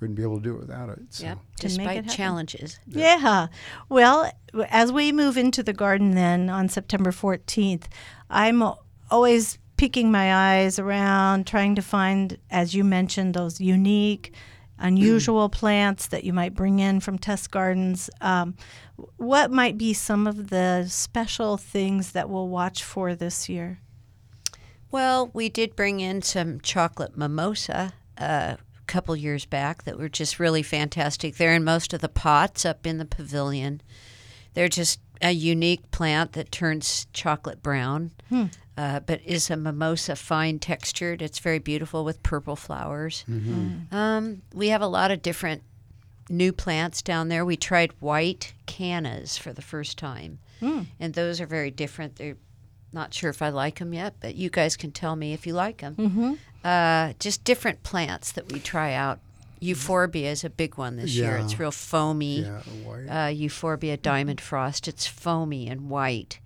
Wouldn't 0.00 0.16
be 0.16 0.24
able 0.24 0.38
to 0.38 0.42
do 0.42 0.56
it 0.56 0.58
without 0.58 0.88
it. 0.88 0.98
So. 1.10 1.24
yep, 1.24 1.38
Can 1.60 1.70
it 1.70 1.76
despite 1.76 2.08
challenges. 2.08 2.80
Yeah. 2.88 3.46
Well, 3.88 4.32
as 4.68 4.90
we 4.90 5.12
move 5.12 5.38
into 5.38 5.62
the 5.62 5.72
garden 5.72 6.16
then 6.16 6.50
on 6.50 6.68
September 6.68 7.12
14th, 7.12 7.84
I'm 8.28 8.64
always 9.12 9.58
peeking 9.76 10.10
my 10.10 10.58
eyes 10.58 10.80
around 10.80 11.46
trying 11.46 11.76
to 11.76 11.82
find, 11.82 12.36
as 12.50 12.74
you 12.74 12.82
mentioned, 12.82 13.34
those 13.34 13.60
unique, 13.60 14.34
unusual 14.82 15.48
plants 15.48 16.08
that 16.08 16.24
you 16.24 16.32
might 16.32 16.54
bring 16.54 16.80
in 16.80 17.00
from 17.00 17.18
test 17.18 17.50
gardens. 17.50 18.10
Um, 18.20 18.54
what 19.16 19.50
might 19.50 19.78
be 19.78 19.94
some 19.94 20.26
of 20.26 20.50
the 20.50 20.86
special 20.88 21.56
things 21.56 22.12
that 22.12 22.28
we'll 22.28 22.48
watch 22.48 22.82
for 22.82 23.14
this 23.14 23.48
year? 23.48 23.80
Well, 24.90 25.30
we 25.32 25.48
did 25.48 25.74
bring 25.74 26.00
in 26.00 26.20
some 26.20 26.60
chocolate 26.60 27.16
mimosa 27.16 27.94
uh, 28.18 28.56
a 28.56 28.84
couple 28.86 29.16
years 29.16 29.46
back 29.46 29.84
that 29.84 29.98
were 29.98 30.10
just 30.10 30.38
really 30.38 30.62
fantastic. 30.62 31.36
They're 31.36 31.54
in 31.54 31.64
most 31.64 31.94
of 31.94 32.00
the 32.00 32.10
pots 32.10 32.66
up 32.66 32.86
in 32.86 32.98
the 32.98 33.06
pavilion. 33.06 33.80
They're 34.52 34.68
just 34.68 35.00
a 35.22 35.30
unique 35.30 35.90
plant 35.92 36.32
that 36.32 36.52
turns 36.52 37.06
chocolate 37.12 37.62
brown, 37.62 38.10
uh, 38.76 39.00
but 39.00 39.20
is 39.24 39.50
a 39.50 39.56
mimosa 39.56 40.16
fine 40.16 40.58
textured. 40.58 41.20
It's 41.22 41.38
very 41.38 41.58
beautiful 41.58 42.04
with 42.04 42.22
purple 42.22 42.56
flowers. 42.56 43.24
Um, 43.90 44.42
we 44.54 44.68
have 44.68 44.82
a 44.82 44.86
lot 44.86 45.10
of 45.10 45.22
different 45.22 45.62
new 46.30 46.52
plants 46.52 47.02
down 47.02 47.28
there. 47.28 47.44
We 47.44 47.56
tried 47.56 47.92
white 48.00 48.54
cannas 48.66 49.36
for 49.36 49.52
the 49.52 49.62
first 49.62 49.98
time, 49.98 50.38
and 50.98 51.14
those 51.14 51.40
are 51.40 51.46
very 51.46 51.70
different. 51.70 52.16
They're 52.16 52.36
not 52.92 53.12
sure 53.14 53.30
if 53.30 53.42
I 53.42 53.48
like 53.48 53.78
them 53.78 53.92
yet, 53.92 54.14
but 54.20 54.34
you 54.34 54.50
guys 54.50 54.76
can 54.76 54.90
tell 54.92 55.16
me 55.16 55.32
if 55.32 55.46
you 55.46 55.54
like 55.54 55.78
them. 55.78 55.94
Mm-hmm. 55.96 56.32
Uh, 56.64 57.12
just 57.18 57.42
different 57.44 57.82
plants 57.82 58.32
that 58.32 58.52
we 58.52 58.60
try 58.60 58.92
out. 58.94 59.18
Euphorbia 59.60 60.30
is 60.30 60.44
a 60.44 60.50
big 60.50 60.76
one 60.76 60.96
this 60.96 61.14
year. 61.14 61.36
It's 61.36 61.58
real 61.58 61.70
foamy. 61.70 62.40
Yeah, 62.42 62.60
white. 62.84 63.06
Uh, 63.08 63.28
Euphorbia 63.28 63.96
diamond 63.96 64.40
frost. 64.40 64.88
It's 64.88 65.06
foamy 65.06 65.68
and 65.68 65.88
white, 65.88 66.40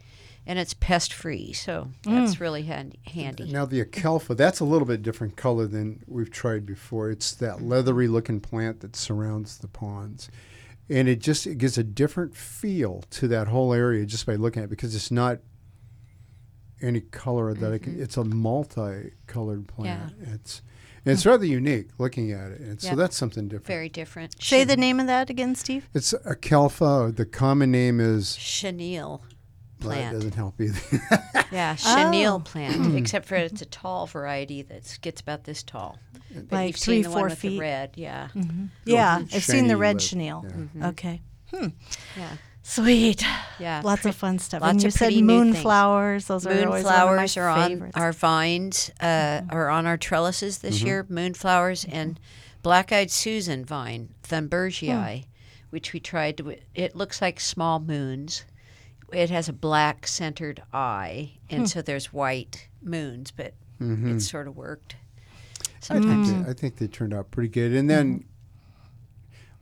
and 0.47 0.59
it's 0.59 0.75
pest 0.75 1.12
free. 1.12 1.53
So 1.53 1.88
hmm. 2.05 2.15
that's 2.15 2.41
really 2.41 2.62
hand- 2.62 2.97
handy. 3.07 3.50
Now 3.50 3.67
the 3.67 3.81
acalypha, 3.81 4.35
that's 4.35 4.61
a 4.61 4.65
little 4.65 4.87
bit 4.87 5.03
different 5.03 5.37
color 5.37 5.67
than 5.67 6.03
we've 6.07 6.31
tried 6.31 6.65
before. 6.65 7.11
It's 7.11 7.33
that 7.35 7.62
leathery 7.62 8.09
looking 8.09 8.41
plant 8.41 8.81
that 8.81 8.95
surrounds 8.95 9.59
the 9.59 9.69
ponds. 9.69 10.31
And 10.88 11.09
it 11.09 11.19
just 11.19 11.49
it 11.49 11.59
gives 11.59 11.76
a 11.76 11.83
different 11.83 12.37
feel 12.37 13.03
to 13.11 13.26
that 13.29 13.49
whole 13.49 13.73
area 13.73 14.07
just 14.07 14.25
by 14.25 14.37
looking 14.37 14.62
at 14.62 14.67
it 14.67 14.71
because 14.71 14.95
it's 14.95 15.11
not 15.11 15.41
any 16.81 17.00
color 17.00 17.53
that 17.55 17.73
I 17.73 17.79
can 17.79 17.95
mm-hmm. 17.95 18.03
it's 18.03 18.17
a 18.17 18.25
multi-colored 18.25 19.67
plant. 19.67 20.15
Yeah. 20.21 20.35
It's 20.35 20.62
and 21.05 21.12
it's 21.12 21.26
rather 21.26 21.45
unique 21.45 21.88
looking 21.99 22.31
at 22.31 22.53
it. 22.53 22.61
And 22.61 22.83
Yeah. 22.83 22.91
so 22.91 22.97
that's 22.97 23.17
something 23.17 23.49
different. 23.49 23.67
Very 23.67 23.88
different. 23.88 24.41
Say 24.41 24.62
the 24.62 24.76
name 24.76 25.00
of 25.00 25.09
that 25.09 25.29
again, 25.29 25.57
Steve. 25.57 25.88
It's 25.93 26.12
acalypha. 26.25 27.12
The 27.15 27.26
common 27.26 27.73
name 27.73 27.99
is 27.99 28.37
chenille 28.37 29.23
well, 29.80 29.90
that 29.90 29.95
plant. 29.97 30.12
doesn't 30.14 30.35
help 30.35 30.61
either. 30.61 30.80
Yeah, 31.52 31.75
chenille 31.76 32.35
Oh. 32.35 32.38
plant, 32.40 32.97
except 32.99 33.26
for 33.26 33.37
it's 33.37 33.62
a 33.62 33.66
tall 33.66 34.06
variety 34.06 34.62
that 34.62 34.99
gets 35.00 35.21
about 35.21 35.45
this 35.45 35.62
tall. 35.62 35.99
But 36.35 36.52
Like 36.52 36.66
you've 36.68 36.76
three, 36.76 36.95
seen 36.97 37.02
the 37.04 37.09
four 37.11 37.21
one 37.21 37.30
with 37.30 37.38
feet. 37.38 37.49
the 37.50 37.59
red, 37.61 37.90
yeah, 37.95 38.28
Yeah, 38.85 39.18
Mhm. 39.21 39.35
I've 39.35 39.45
seen 39.45 39.68
the 39.68 39.76
red 39.76 39.97
lip, 39.97 40.02
chenille. 40.04 40.45
yeah. 40.75 40.88
Okay. 40.88 41.23
yeah, 42.16 42.37
Sweet. 42.62 43.25
yeah. 43.61 43.80
Lots 43.85 44.02
Pre- 44.02 44.09
of 44.11 44.16
fun 44.16 44.38
stuff. 44.40 44.61
lots 44.61 44.73
and 44.73 44.83
you 44.83 44.88
of 44.88 44.92
said 44.95 45.06
pretty 45.06 45.23
new 45.23 45.45
things. 45.45 45.56
moonflowers. 45.64 46.26
Those 46.26 46.47
are 46.47 46.66
always 46.66 46.85
Moonflowers 46.85 47.37
one 47.37 47.45
are 47.45 47.50
of 47.50 47.56
my 47.56 47.62
on 47.64 47.71
favorites. 47.71 47.97
our 47.97 48.12
vines, 48.12 48.90
uh, 49.00 49.42
are 49.50 49.68
on 49.71 49.87
our 49.87 49.97
trellises 49.97 50.59
this 50.59 50.78
Mm-hmm. 50.78 50.87
year. 50.87 51.04
Moonflowers 51.09 51.87
and 51.90 52.18
black-eyed 52.62 53.11
Susan 53.12 53.64
vine, 53.64 54.09
Thunbergia, 54.25 55.21
Hmm. 55.23 55.28
which 55.71 55.92
we 55.92 56.00
tried. 56.00 56.37
To, 56.38 56.56
it 56.75 56.97
looks 56.97 57.23
like 57.23 57.38
small 57.38 57.78
moons. 57.78 58.45
It 59.13 59.31
has 59.31 59.49
a 59.49 59.53
black 59.53 60.07
centered 60.07 60.63
eye, 60.73 61.33
and 61.51 61.63
Hmm. 61.63 61.67
so 61.67 61.83
there's 61.83 62.13
white 62.13 62.69
moons, 62.83 63.31
but 63.31 63.55
Mhm. 63.81 64.17
it 64.17 64.21
sort 64.21 64.49
of 64.49 64.57
worked. 64.57 64.97
I 65.59 65.63
think, 65.63 66.05
Sometimes. 66.05 66.33
they, 66.33 66.51
I 66.51 66.55
think 66.55 66.77
they 66.77 66.89
turned 66.89 67.15
out 67.15 67.31
pretty 67.31 67.49
good. 67.49 67.73
And 67.73 67.89
then 67.89 68.25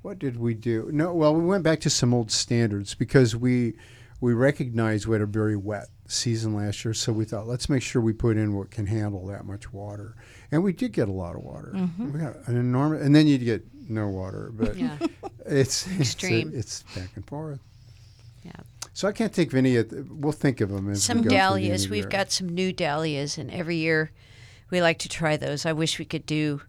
what 0.02 0.18
did 0.18 0.36
we 0.38 0.54
do? 0.54 0.88
No, 0.92 1.12
well, 1.14 1.34
we 1.34 1.44
went 1.44 1.64
back 1.64 1.80
to 1.80 1.90
some 1.90 2.12
old 2.14 2.30
standards 2.30 2.94
because 2.94 3.34
we 3.36 3.74
we 4.20 4.32
recognized 4.32 5.06
we 5.06 5.14
had 5.14 5.20
a 5.20 5.26
very 5.26 5.56
wet 5.56 5.88
season 6.08 6.54
last 6.54 6.82
year, 6.82 6.94
so 6.94 7.12
we 7.12 7.26
thought 7.26 7.46
let's 7.46 7.68
make 7.68 7.82
sure 7.82 8.00
we 8.00 8.12
put 8.14 8.38
in 8.38 8.54
what 8.54 8.70
can 8.70 8.86
handle 8.86 9.26
that 9.26 9.44
much 9.44 9.70
water, 9.70 10.14
and 10.50 10.62
we 10.62 10.72
did 10.72 10.92
get 10.92 11.08
a 11.08 11.12
lot 11.12 11.34
of 11.36 11.42
water. 11.42 11.72
Mm-hmm. 11.74 12.12
We 12.12 12.20
got 12.20 12.36
an 12.48 12.56
enormous, 12.56 13.04
and 13.04 13.14
then 13.14 13.26
you'd 13.26 13.44
get 13.44 13.66
no 13.90 14.08
water, 14.08 14.50
but 14.54 14.78
Yeah. 14.78 14.96
it's 15.46 15.86
Extreme. 16.00 16.52
It's, 16.54 16.82
it's 16.82 16.94
back 16.96 17.10
and 17.16 17.26
forth. 17.26 17.60
Yeah. 18.44 18.52
So 18.94 19.06
I 19.08 19.12
can't 19.12 19.32
think 19.32 19.52
of 19.52 19.58
any. 19.58 19.76
Of 19.76 19.92
we'll 20.08 20.32
think 20.32 20.60
of 20.60 20.70
them 20.70 20.88
as 20.90 21.02
some 21.02 21.18
we 21.18 21.24
go 21.24 21.28
through 21.30 21.36
the 21.36 21.40
end 21.42 21.50
dahlias. 21.50 21.84
the 21.84 21.90
We've 21.90 22.08
got 22.08 22.30
some 22.32 22.48
new 22.48 22.72
dahlias, 22.72 23.36
and 23.36 23.50
every 23.50 23.76
year 23.76 24.10
we 24.70 24.80
like 24.80 24.98
to 25.00 25.08
try 25.08 25.36
those. 25.36 25.66
I 25.66 25.72
wish 25.72 25.98
we 25.98 26.04
could 26.04 26.24
do 26.24 26.62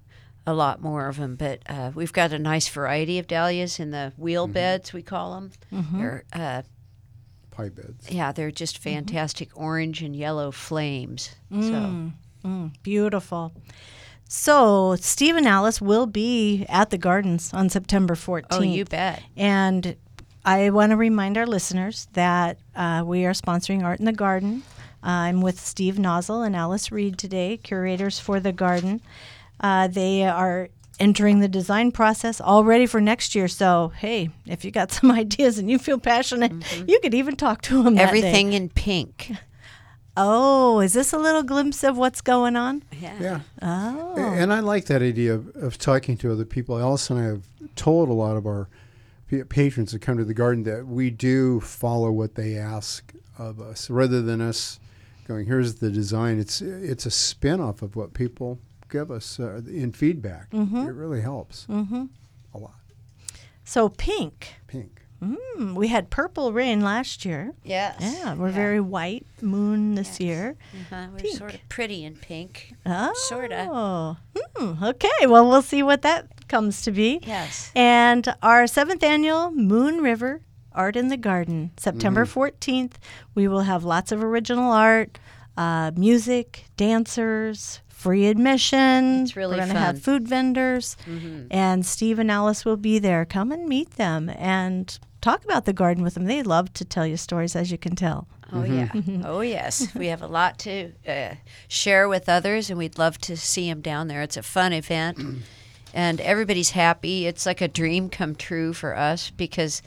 a 0.47 0.53
lot 0.53 0.81
more 0.81 1.07
of 1.07 1.17
them, 1.17 1.35
but 1.35 1.61
uh, 1.67 1.91
we've 1.95 2.13
got 2.13 2.31
a 2.33 2.39
nice 2.39 2.67
variety 2.67 3.17
of 3.19 3.27
dahlias 3.27 3.79
in 3.79 3.91
the 3.91 4.11
wheel 4.17 4.45
beds, 4.47 4.91
we 4.93 5.01
call 5.01 5.33
them. 5.35 5.51
They're, 5.71 6.23
uh, 6.33 6.61
pie 7.49 7.69
beds. 7.69 8.11
yeah, 8.11 8.31
they're 8.31 8.51
just 8.51 8.77
fantastic 8.77 9.49
orange 9.55 10.03
and 10.03 10.15
yellow 10.15 10.51
flames. 10.51 11.35
So 11.51 12.11
Mm, 12.43 12.73
beautiful. 12.83 13.53
So, 14.27 14.95
Steve 14.99 15.35
and 15.35 15.47
Alice 15.47 15.81
will 15.81 16.05
be 16.05 16.65
at 16.69 16.89
the 16.91 16.97
gardens 16.99 17.51
on 17.53 17.69
September 17.69 18.13
14th. 18.13 18.45
oh, 18.51 18.61
you 18.61 18.85
bet. 18.85 19.23
And 19.35 19.95
I 20.45 20.69
want 20.69 20.91
to 20.91 20.95
remind 20.95 21.37
our 21.37 21.47
listeners 21.47 22.07
that 22.13 22.59
uh, 22.75 23.03
we 23.05 23.25
are 23.25 23.33
sponsoring 23.33 23.83
Art 23.83 23.99
in 23.99 24.05
the 24.05 24.13
Garden. 24.13 24.61
I'm 25.01 25.41
with 25.41 25.59
Steve 25.59 25.95
Nosal 25.95 26.45
and 26.45 26.55
Alice 26.55 26.91
Reed 26.91 27.17
today, 27.17 27.57
curators 27.57 28.19
for 28.19 28.39
the 28.39 28.51
garden. 28.51 29.01
Uh, 29.59 29.87
they 29.87 30.23
are 30.23 30.69
entering 30.99 31.39
the 31.39 31.47
design 31.47 31.91
process 31.91 32.39
all 32.39 32.63
ready 32.63 32.85
for 32.85 33.01
next 33.01 33.35
year. 33.35 33.47
So, 33.47 33.91
hey, 33.97 34.29
if 34.45 34.63
you 34.63 34.71
got 34.71 34.91
some 34.91 35.11
ideas 35.11 35.57
and 35.57 35.69
you 35.69 35.79
feel 35.79 35.99
passionate, 35.99 36.51
you 36.87 36.99
could 37.01 37.13
even 37.13 37.35
talk 37.35 37.61
to 37.63 37.83
them. 37.83 37.97
Everything 37.97 38.53
in 38.53 38.69
pink. 38.69 39.31
Oh, 40.17 40.79
is 40.79 40.93
this 40.93 41.11
a 41.11 41.17
little 41.17 41.43
glimpse 41.43 41.83
of 41.83 41.97
what's 41.97 42.21
going 42.21 42.55
on? 42.55 42.83
Yeah. 43.01 43.17
Yeah. 43.19 43.39
Oh. 43.61 44.15
And 44.15 44.53
I 44.53 44.61
like 44.61 44.85
that 44.85 45.01
idea 45.01 45.33
of, 45.33 45.53
of 45.57 45.77
talking 45.77 46.15
to 46.19 46.31
other 46.31 46.45
people. 46.45 46.79
Alice 46.79 47.09
and 47.09 47.19
I 47.19 47.23
have 47.23 47.41
told 47.75 48.07
a 48.07 48.13
lot 48.13 48.37
of 48.37 48.45
our 48.47 48.69
pa- 48.69 48.69
patrons 49.49 49.91
that 49.91 49.99
come 49.99 50.17
to 50.17 50.25
the 50.25 50.33
garden 50.33 50.63
that 50.63 50.85
we 50.87 51.09
do 51.09 51.59
follow 51.59 52.11
what 52.11 52.35
they 52.35 52.55
ask 52.57 53.13
of 53.37 53.59
us, 53.59 53.89
rather 53.89 54.21
than 54.21 54.41
us 54.41 54.79
going, 55.27 55.45
"Here's 55.47 55.75
the 55.75 55.89
design." 55.89 56.39
It's 56.39 56.61
it's 56.61 57.05
a 57.05 57.11
spin 57.11 57.59
off 57.59 57.81
of 57.81 57.95
what 57.95 58.13
people 58.13 58.59
give 58.89 59.09
us 59.11 59.39
uh, 59.39 59.61
in 59.67 59.91
feedback. 59.91 60.47
It 60.53 60.93
really 60.93 61.21
helps 61.21 61.65
Mm-hmm. 61.67 62.05
a 62.53 62.57
lot. 62.57 62.75
So, 63.63 63.89
pink. 63.89 64.55
Pink. 64.67 65.01
Mm, 65.23 65.73
we 65.75 65.87
had 65.87 66.09
purple 66.09 66.51
rain 66.53 66.81
last 66.81 67.25
year. 67.25 67.53
Yes. 67.63 67.95
Yeah, 67.99 68.33
we're 68.35 68.51
very 68.51 68.79
white 68.79 69.25
moon 69.41 69.95
this 69.95 70.19
Yes. 70.19 70.19
year. 70.19 70.55
Uh-huh. 70.91 71.07
We're 71.13 71.17
Pink. 71.19 71.37
sort 71.37 71.53
of 71.55 71.69
pretty 71.69 72.03
in 72.03 72.15
pink. 72.15 72.73
Oh. 72.85 73.11
Sorta. 73.15 74.17
Hmm, 74.57 74.83
okay, 74.83 75.25
well, 75.27 75.47
we'll 75.49 75.61
see 75.61 75.81
what 75.83 76.01
that 76.03 76.47
comes 76.47 76.81
to 76.83 76.91
be. 76.91 77.19
Yes. 77.25 77.71
And 77.75 78.27
our 78.43 78.67
seventh 78.67 79.03
annual 79.03 79.51
Moon 79.51 80.01
River 80.01 80.41
Art 80.73 80.95
in 80.97 81.07
the 81.07 81.17
Garden, 81.17 81.71
September 81.77 82.25
14th. 82.25 82.93
We 83.33 83.47
will 83.47 83.61
have 83.61 83.83
lots 83.85 84.11
of 84.11 84.21
original 84.23 84.71
art, 84.71 85.17
uh, 85.57 85.91
music, 85.95 86.65
dancers, 86.75 87.79
free 87.87 88.27
admission. 88.27 89.21
It's 89.23 89.35
really 89.37 89.57
We're 89.57 89.65
gonna 89.67 89.79
have 89.79 90.01
food 90.01 90.27
vendors. 90.27 90.97
And 91.49 91.85
Steve 91.85 92.19
and 92.19 92.29
Alice 92.29 92.65
will 92.65 92.77
be 92.77 92.99
there. 92.99 93.23
Come 93.25 93.51
and 93.53 93.65
meet 93.67 93.91
them 93.91 94.29
and 94.37 94.99
talk 95.25 95.43
about 95.43 95.65
the 95.65 95.73
garden 95.73 96.03
with 96.03 96.13
them. 96.13 96.25
They 96.25 96.43
love 96.43 96.71
to 96.73 96.85
tell 96.85 97.07
you 97.07 97.17
stories, 97.17 97.55
as 97.55 97.71
you 97.71 97.79
can 97.79 97.95
tell. 97.95 98.27
Oh 98.53 98.63
yeah. 98.63 98.91
oh 99.25 99.41
yes. 99.41 99.93
We 99.95 100.07
have 100.07 100.21
a 100.21 100.27
lot 100.27 100.59
to 100.59 100.91
uh, 101.07 101.35
share 101.67 102.07
with 102.07 102.29
others, 102.29 102.69
and 102.69 102.77
we'd 102.77 102.99
love 102.99 103.17
to 103.21 103.35
see 103.35 103.67
them 103.67 103.81
down 103.81 104.07
there. 104.07 104.21
It's 104.21 104.37
a 104.37 104.43
fun 104.43 104.71
event, 104.71 105.17
and 105.95 106.21
everybody's 106.21 106.71
happy. 106.71 107.25
It's 107.25 107.47
like 107.47 107.59
a 107.59 107.67
dream 107.67 108.09
come 108.09 108.35
true 108.35 108.71
for 108.71 108.95
us 108.95 109.31
because 109.31 109.81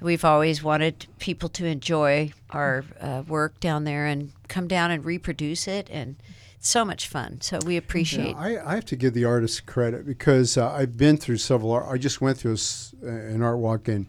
we've 0.00 0.24
always 0.24 0.62
wanted 0.62 1.06
people 1.18 1.50
to 1.50 1.66
enjoy 1.66 2.32
our 2.48 2.82
uh, 3.02 3.22
work 3.28 3.60
down 3.60 3.84
there 3.84 4.06
and 4.06 4.32
come 4.48 4.66
down 4.66 4.90
and 4.90 5.04
reproduce 5.04 5.68
it, 5.68 5.90
and 5.90 6.16
it's 6.56 6.70
so 6.70 6.86
much 6.86 7.06
fun. 7.06 7.42
So 7.42 7.58
we 7.66 7.76
appreciate. 7.76 8.30
Yeah, 8.30 8.62
I, 8.64 8.72
I 8.72 8.74
have 8.76 8.86
to 8.86 8.96
give 8.96 9.12
the 9.12 9.26
artists 9.26 9.60
credit 9.60 10.06
because 10.06 10.56
uh, 10.56 10.70
I've 10.70 10.96
been 10.96 11.18
through 11.18 11.36
several. 11.36 11.74
I 11.74 11.98
just 11.98 12.22
went 12.22 12.38
through 12.38 12.52
a 12.52 12.54
s 12.54 12.94
an 13.02 13.42
art 13.42 13.58
walk 13.58 13.86
in 13.90 14.08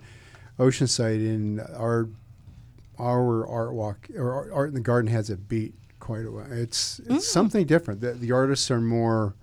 Oceanside, 0.59 1.17
and 1.17 1.61
our 1.61 2.09
our 2.99 3.47
art 3.47 3.73
walk 3.73 4.09
or 4.15 4.51
art 4.53 4.69
in 4.69 4.75
the 4.75 4.81
garden 4.81 5.11
has 5.11 5.29
a 5.29 5.37
beat 5.37 5.73
quite 5.99 6.25
a 6.25 6.31
way. 6.31 6.45
It's 6.49 6.99
it's 6.99 7.09
mm. 7.09 7.21
something 7.21 7.65
different. 7.65 8.01
The, 8.01 8.13
the 8.13 8.31
artists 8.31 8.69
are 8.69 8.81
more. 8.81 9.35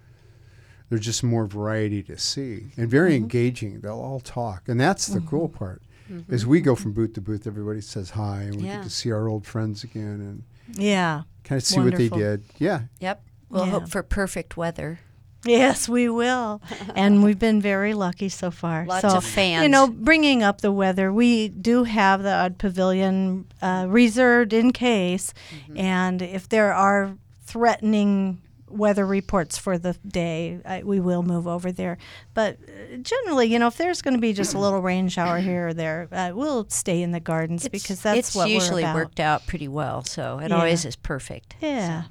There's 0.88 1.04
just 1.04 1.22
more 1.22 1.46
variety 1.46 2.02
to 2.04 2.16
see 2.16 2.68
and 2.78 2.90
very 2.90 3.12
mm-hmm. 3.12 3.24
engaging. 3.24 3.80
They'll 3.80 4.00
all 4.00 4.20
talk, 4.20 4.68
and 4.68 4.80
that's 4.80 5.06
the 5.06 5.20
cool 5.20 5.48
mm-hmm. 5.48 5.58
part. 5.58 5.82
Mm-hmm. 6.10 6.34
As 6.34 6.46
we 6.46 6.60
go 6.62 6.74
from 6.74 6.92
booth 6.92 7.12
to 7.14 7.20
booth, 7.20 7.46
everybody 7.46 7.82
says 7.82 8.10
hi, 8.10 8.42
and 8.42 8.56
we 8.56 8.62
Yeah. 8.62 8.76
get 8.76 8.84
to 8.84 8.90
see 8.90 9.12
our 9.12 9.28
old 9.28 9.46
friends 9.46 9.84
again 9.84 10.04
and 10.20 10.42
Yeah. 10.80 11.24
kind 11.44 11.60
of 11.60 11.66
see 11.66 11.78
what 11.78 11.96
they 11.96 12.08
did. 12.08 12.44
Yeah, 12.58 12.82
Yep. 13.00 13.22
We'll 13.50 13.66
Yeah. 13.66 13.70
hope 13.72 13.88
for 13.88 14.02
perfect 14.02 14.56
weather. 14.56 15.00
Yes, 15.44 15.88
we 15.88 16.08
will. 16.08 16.60
and 16.94 17.22
we've 17.22 17.38
been 17.38 17.60
very 17.60 17.94
lucky 17.94 18.28
so 18.28 18.50
far. 18.50 18.84
Lots 18.86 19.02
so, 19.02 19.18
of 19.18 19.24
fans. 19.24 19.62
You 19.62 19.68
know, 19.68 19.86
bringing 19.86 20.42
up 20.42 20.60
the 20.60 20.72
weather, 20.72 21.12
we 21.12 21.48
do 21.48 21.84
have 21.84 22.22
the 22.22 22.32
odd 22.32 22.58
pavilion 22.58 23.46
uh, 23.62 23.86
reserved 23.88 24.52
in 24.52 24.72
case. 24.72 25.32
Mm-hmm. 25.50 25.78
And 25.78 26.22
if 26.22 26.48
there 26.48 26.72
are 26.72 27.16
threatening 27.44 28.40
weather 28.70 29.06
reports 29.06 29.58
for 29.58 29.78
the 29.78 29.94
day, 30.06 30.60
I, 30.64 30.82
we 30.82 31.00
will 31.00 31.22
move 31.22 31.46
over 31.46 31.72
there. 31.72 31.98
But 32.34 32.58
uh, 32.62 32.96
generally, 32.98 33.46
you 33.46 33.58
know, 33.58 33.66
if 33.66 33.76
there's 33.76 34.02
going 34.02 34.14
to 34.14 34.20
be 34.20 34.32
just 34.32 34.54
a 34.54 34.58
little 34.58 34.80
rain 34.80 35.08
shower 35.08 35.38
here 35.38 35.68
or 35.68 35.74
there, 35.74 36.08
uh, 36.12 36.32
we'll 36.34 36.68
stay 36.68 37.02
in 37.02 37.12
the 37.12 37.20
gardens 37.20 37.68
because 37.68 38.02
that's 38.02 38.18
it's 38.18 38.34
what 38.34 38.50
usually 38.50 38.84
worked 38.84 39.20
out 39.20 39.46
pretty 39.46 39.68
well. 39.68 40.04
So 40.04 40.38
it 40.38 40.50
Yeah. 40.50 40.56
always 40.56 40.84
is 40.84 40.96
perfect. 40.96 41.56
Yeah. 41.60 42.04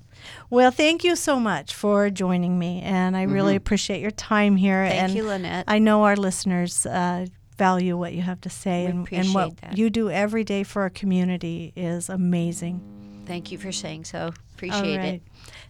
Well, 0.50 0.72
thank 0.72 1.04
you 1.04 1.16
so 1.16 1.40
much 1.40 1.74
for 1.74 2.10
joining 2.10 2.58
me, 2.58 2.82
and 2.82 3.16
I 3.16 3.24
really 3.24 3.56
appreciate 3.56 4.02
your 4.02 4.12
time 4.12 4.56
here. 4.56 4.88
Thank 4.88 5.02
and 5.02 5.14
you, 5.14 5.24
Lynette. 5.24 5.66
I 5.68 5.80
know 5.80 6.04
our 6.04 6.16
listeners 6.16 6.86
uh, 6.86 7.28
value 7.58 7.98
what 7.98 8.14
you 8.14 8.22
have 8.22 8.42
to 8.42 8.50
say, 8.50 8.86
and, 8.86 9.08
and 9.12 9.34
what 9.34 9.58
that. 9.58 9.78
you 9.78 9.90
do 9.90 10.10
every 10.10 10.44
day 10.44 10.64
for 10.64 10.82
our 10.84 10.90
community 10.90 11.72
is 11.76 12.10
amazing. 12.10 12.82
Thank 13.26 13.52
you 13.52 13.58
for 13.58 13.72
saying 13.72 14.06
so. 14.06 14.32
Appreciate 14.56 14.98
right. 14.98 15.14
it. 15.16 15.22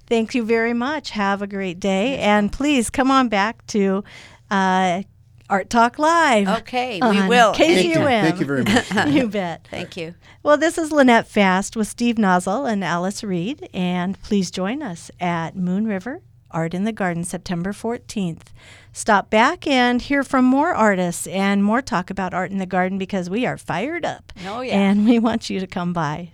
Thank 0.07 0.33
you 0.33 0.43
very 0.45 0.73
much. 0.73 1.11
Have 1.11 1.41
a 1.41 1.47
great 1.47 1.79
day, 1.79 2.17
and 2.19 2.51
please 2.51 2.89
come 2.89 3.11
on 3.11 3.27
back 3.27 3.65
to 3.67 4.03
uh, 4.49 5.03
Art 5.49 5.69
Talk 5.69 5.99
Live. 5.99 6.47
Okay, 6.61 6.95
we 6.95 7.19
on 7.19 7.27
will. 7.27 7.53
thank 7.53 7.85
you, 7.85 7.95
KZUM. 7.95 8.21
thank 8.21 8.39
you 8.39 8.45
very 8.45 8.63
much. 8.63 9.07
you 9.13 9.27
bet. 9.27 9.67
Thank 9.69 9.97
you. 9.97 10.15
Well, 10.43 10.57
this 10.57 10.77
is 10.77 10.91
Lynette 10.91 11.27
Fast 11.27 11.75
with 11.75 11.87
Steve 11.87 12.15
Nosal 12.15 12.71
and 12.71 12.83
Alice 12.83 13.23
Reed, 13.23 13.69
and 13.73 14.21
please 14.21 14.49
join 14.49 14.81
us 14.81 15.11
at 15.19 15.55
Moon 15.55 15.87
River 15.87 16.21
Art 16.51 16.73
in 16.73 16.85
the 16.85 16.93
Garden 16.93 17.23
September 17.23 17.73
14th. 17.73 18.47
Stop 18.93 19.29
back 19.29 19.67
and 19.67 20.01
hear 20.01 20.23
from 20.23 20.45
more 20.45 20.73
artists 20.73 21.27
and 21.27 21.63
more 21.63 21.81
talk 21.81 22.09
about 22.09 22.33
art 22.33 22.51
in 22.51 22.57
the 22.57 22.65
garden 22.65 22.97
because 22.97 23.29
we 23.29 23.45
are 23.45 23.57
fired 23.57 24.05
up. 24.05 24.33
Oh, 24.45 24.61
yeah. 24.61 24.79
And 24.79 25.05
we 25.05 25.19
want 25.19 25.49
you 25.49 25.59
to 25.59 25.67
come 25.67 25.93
by. 25.93 26.31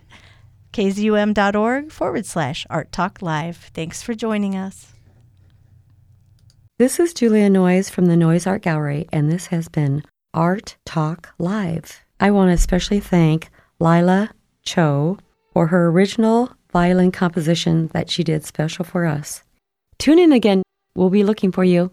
kzum.org 0.74 1.90
forward 1.90 2.26
slash 2.26 2.66
art 2.68 2.92
talk 2.92 3.22
live. 3.22 3.70
Thanks 3.72 4.02
for 4.02 4.12
joining 4.12 4.56
us. 4.56 4.92
This 6.76 6.98
is 6.98 7.14
Julia 7.14 7.48
Noyes 7.48 7.88
from 7.88 8.06
the 8.06 8.16
Noyes 8.16 8.48
Art 8.48 8.62
Gallery, 8.62 9.06
and 9.12 9.30
this 9.30 9.46
has 9.46 9.68
been 9.68 10.02
Art 10.34 10.76
Talk 10.84 11.32
Live. 11.38 12.02
I 12.18 12.32
want 12.32 12.48
to 12.48 12.54
especially 12.54 12.98
thank 12.98 13.48
Lila 13.78 14.30
Cho 14.64 15.18
for 15.52 15.68
her 15.68 15.86
original 15.86 16.50
violin 16.72 17.12
composition 17.12 17.86
that 17.92 18.10
she 18.10 18.24
did 18.24 18.44
special 18.44 18.84
for 18.84 19.06
us. 19.06 19.44
Tune 19.98 20.18
in 20.18 20.32
again. 20.32 20.64
We'll 20.96 21.10
be 21.10 21.22
looking 21.22 21.52
for 21.52 21.62
you. 21.62 21.92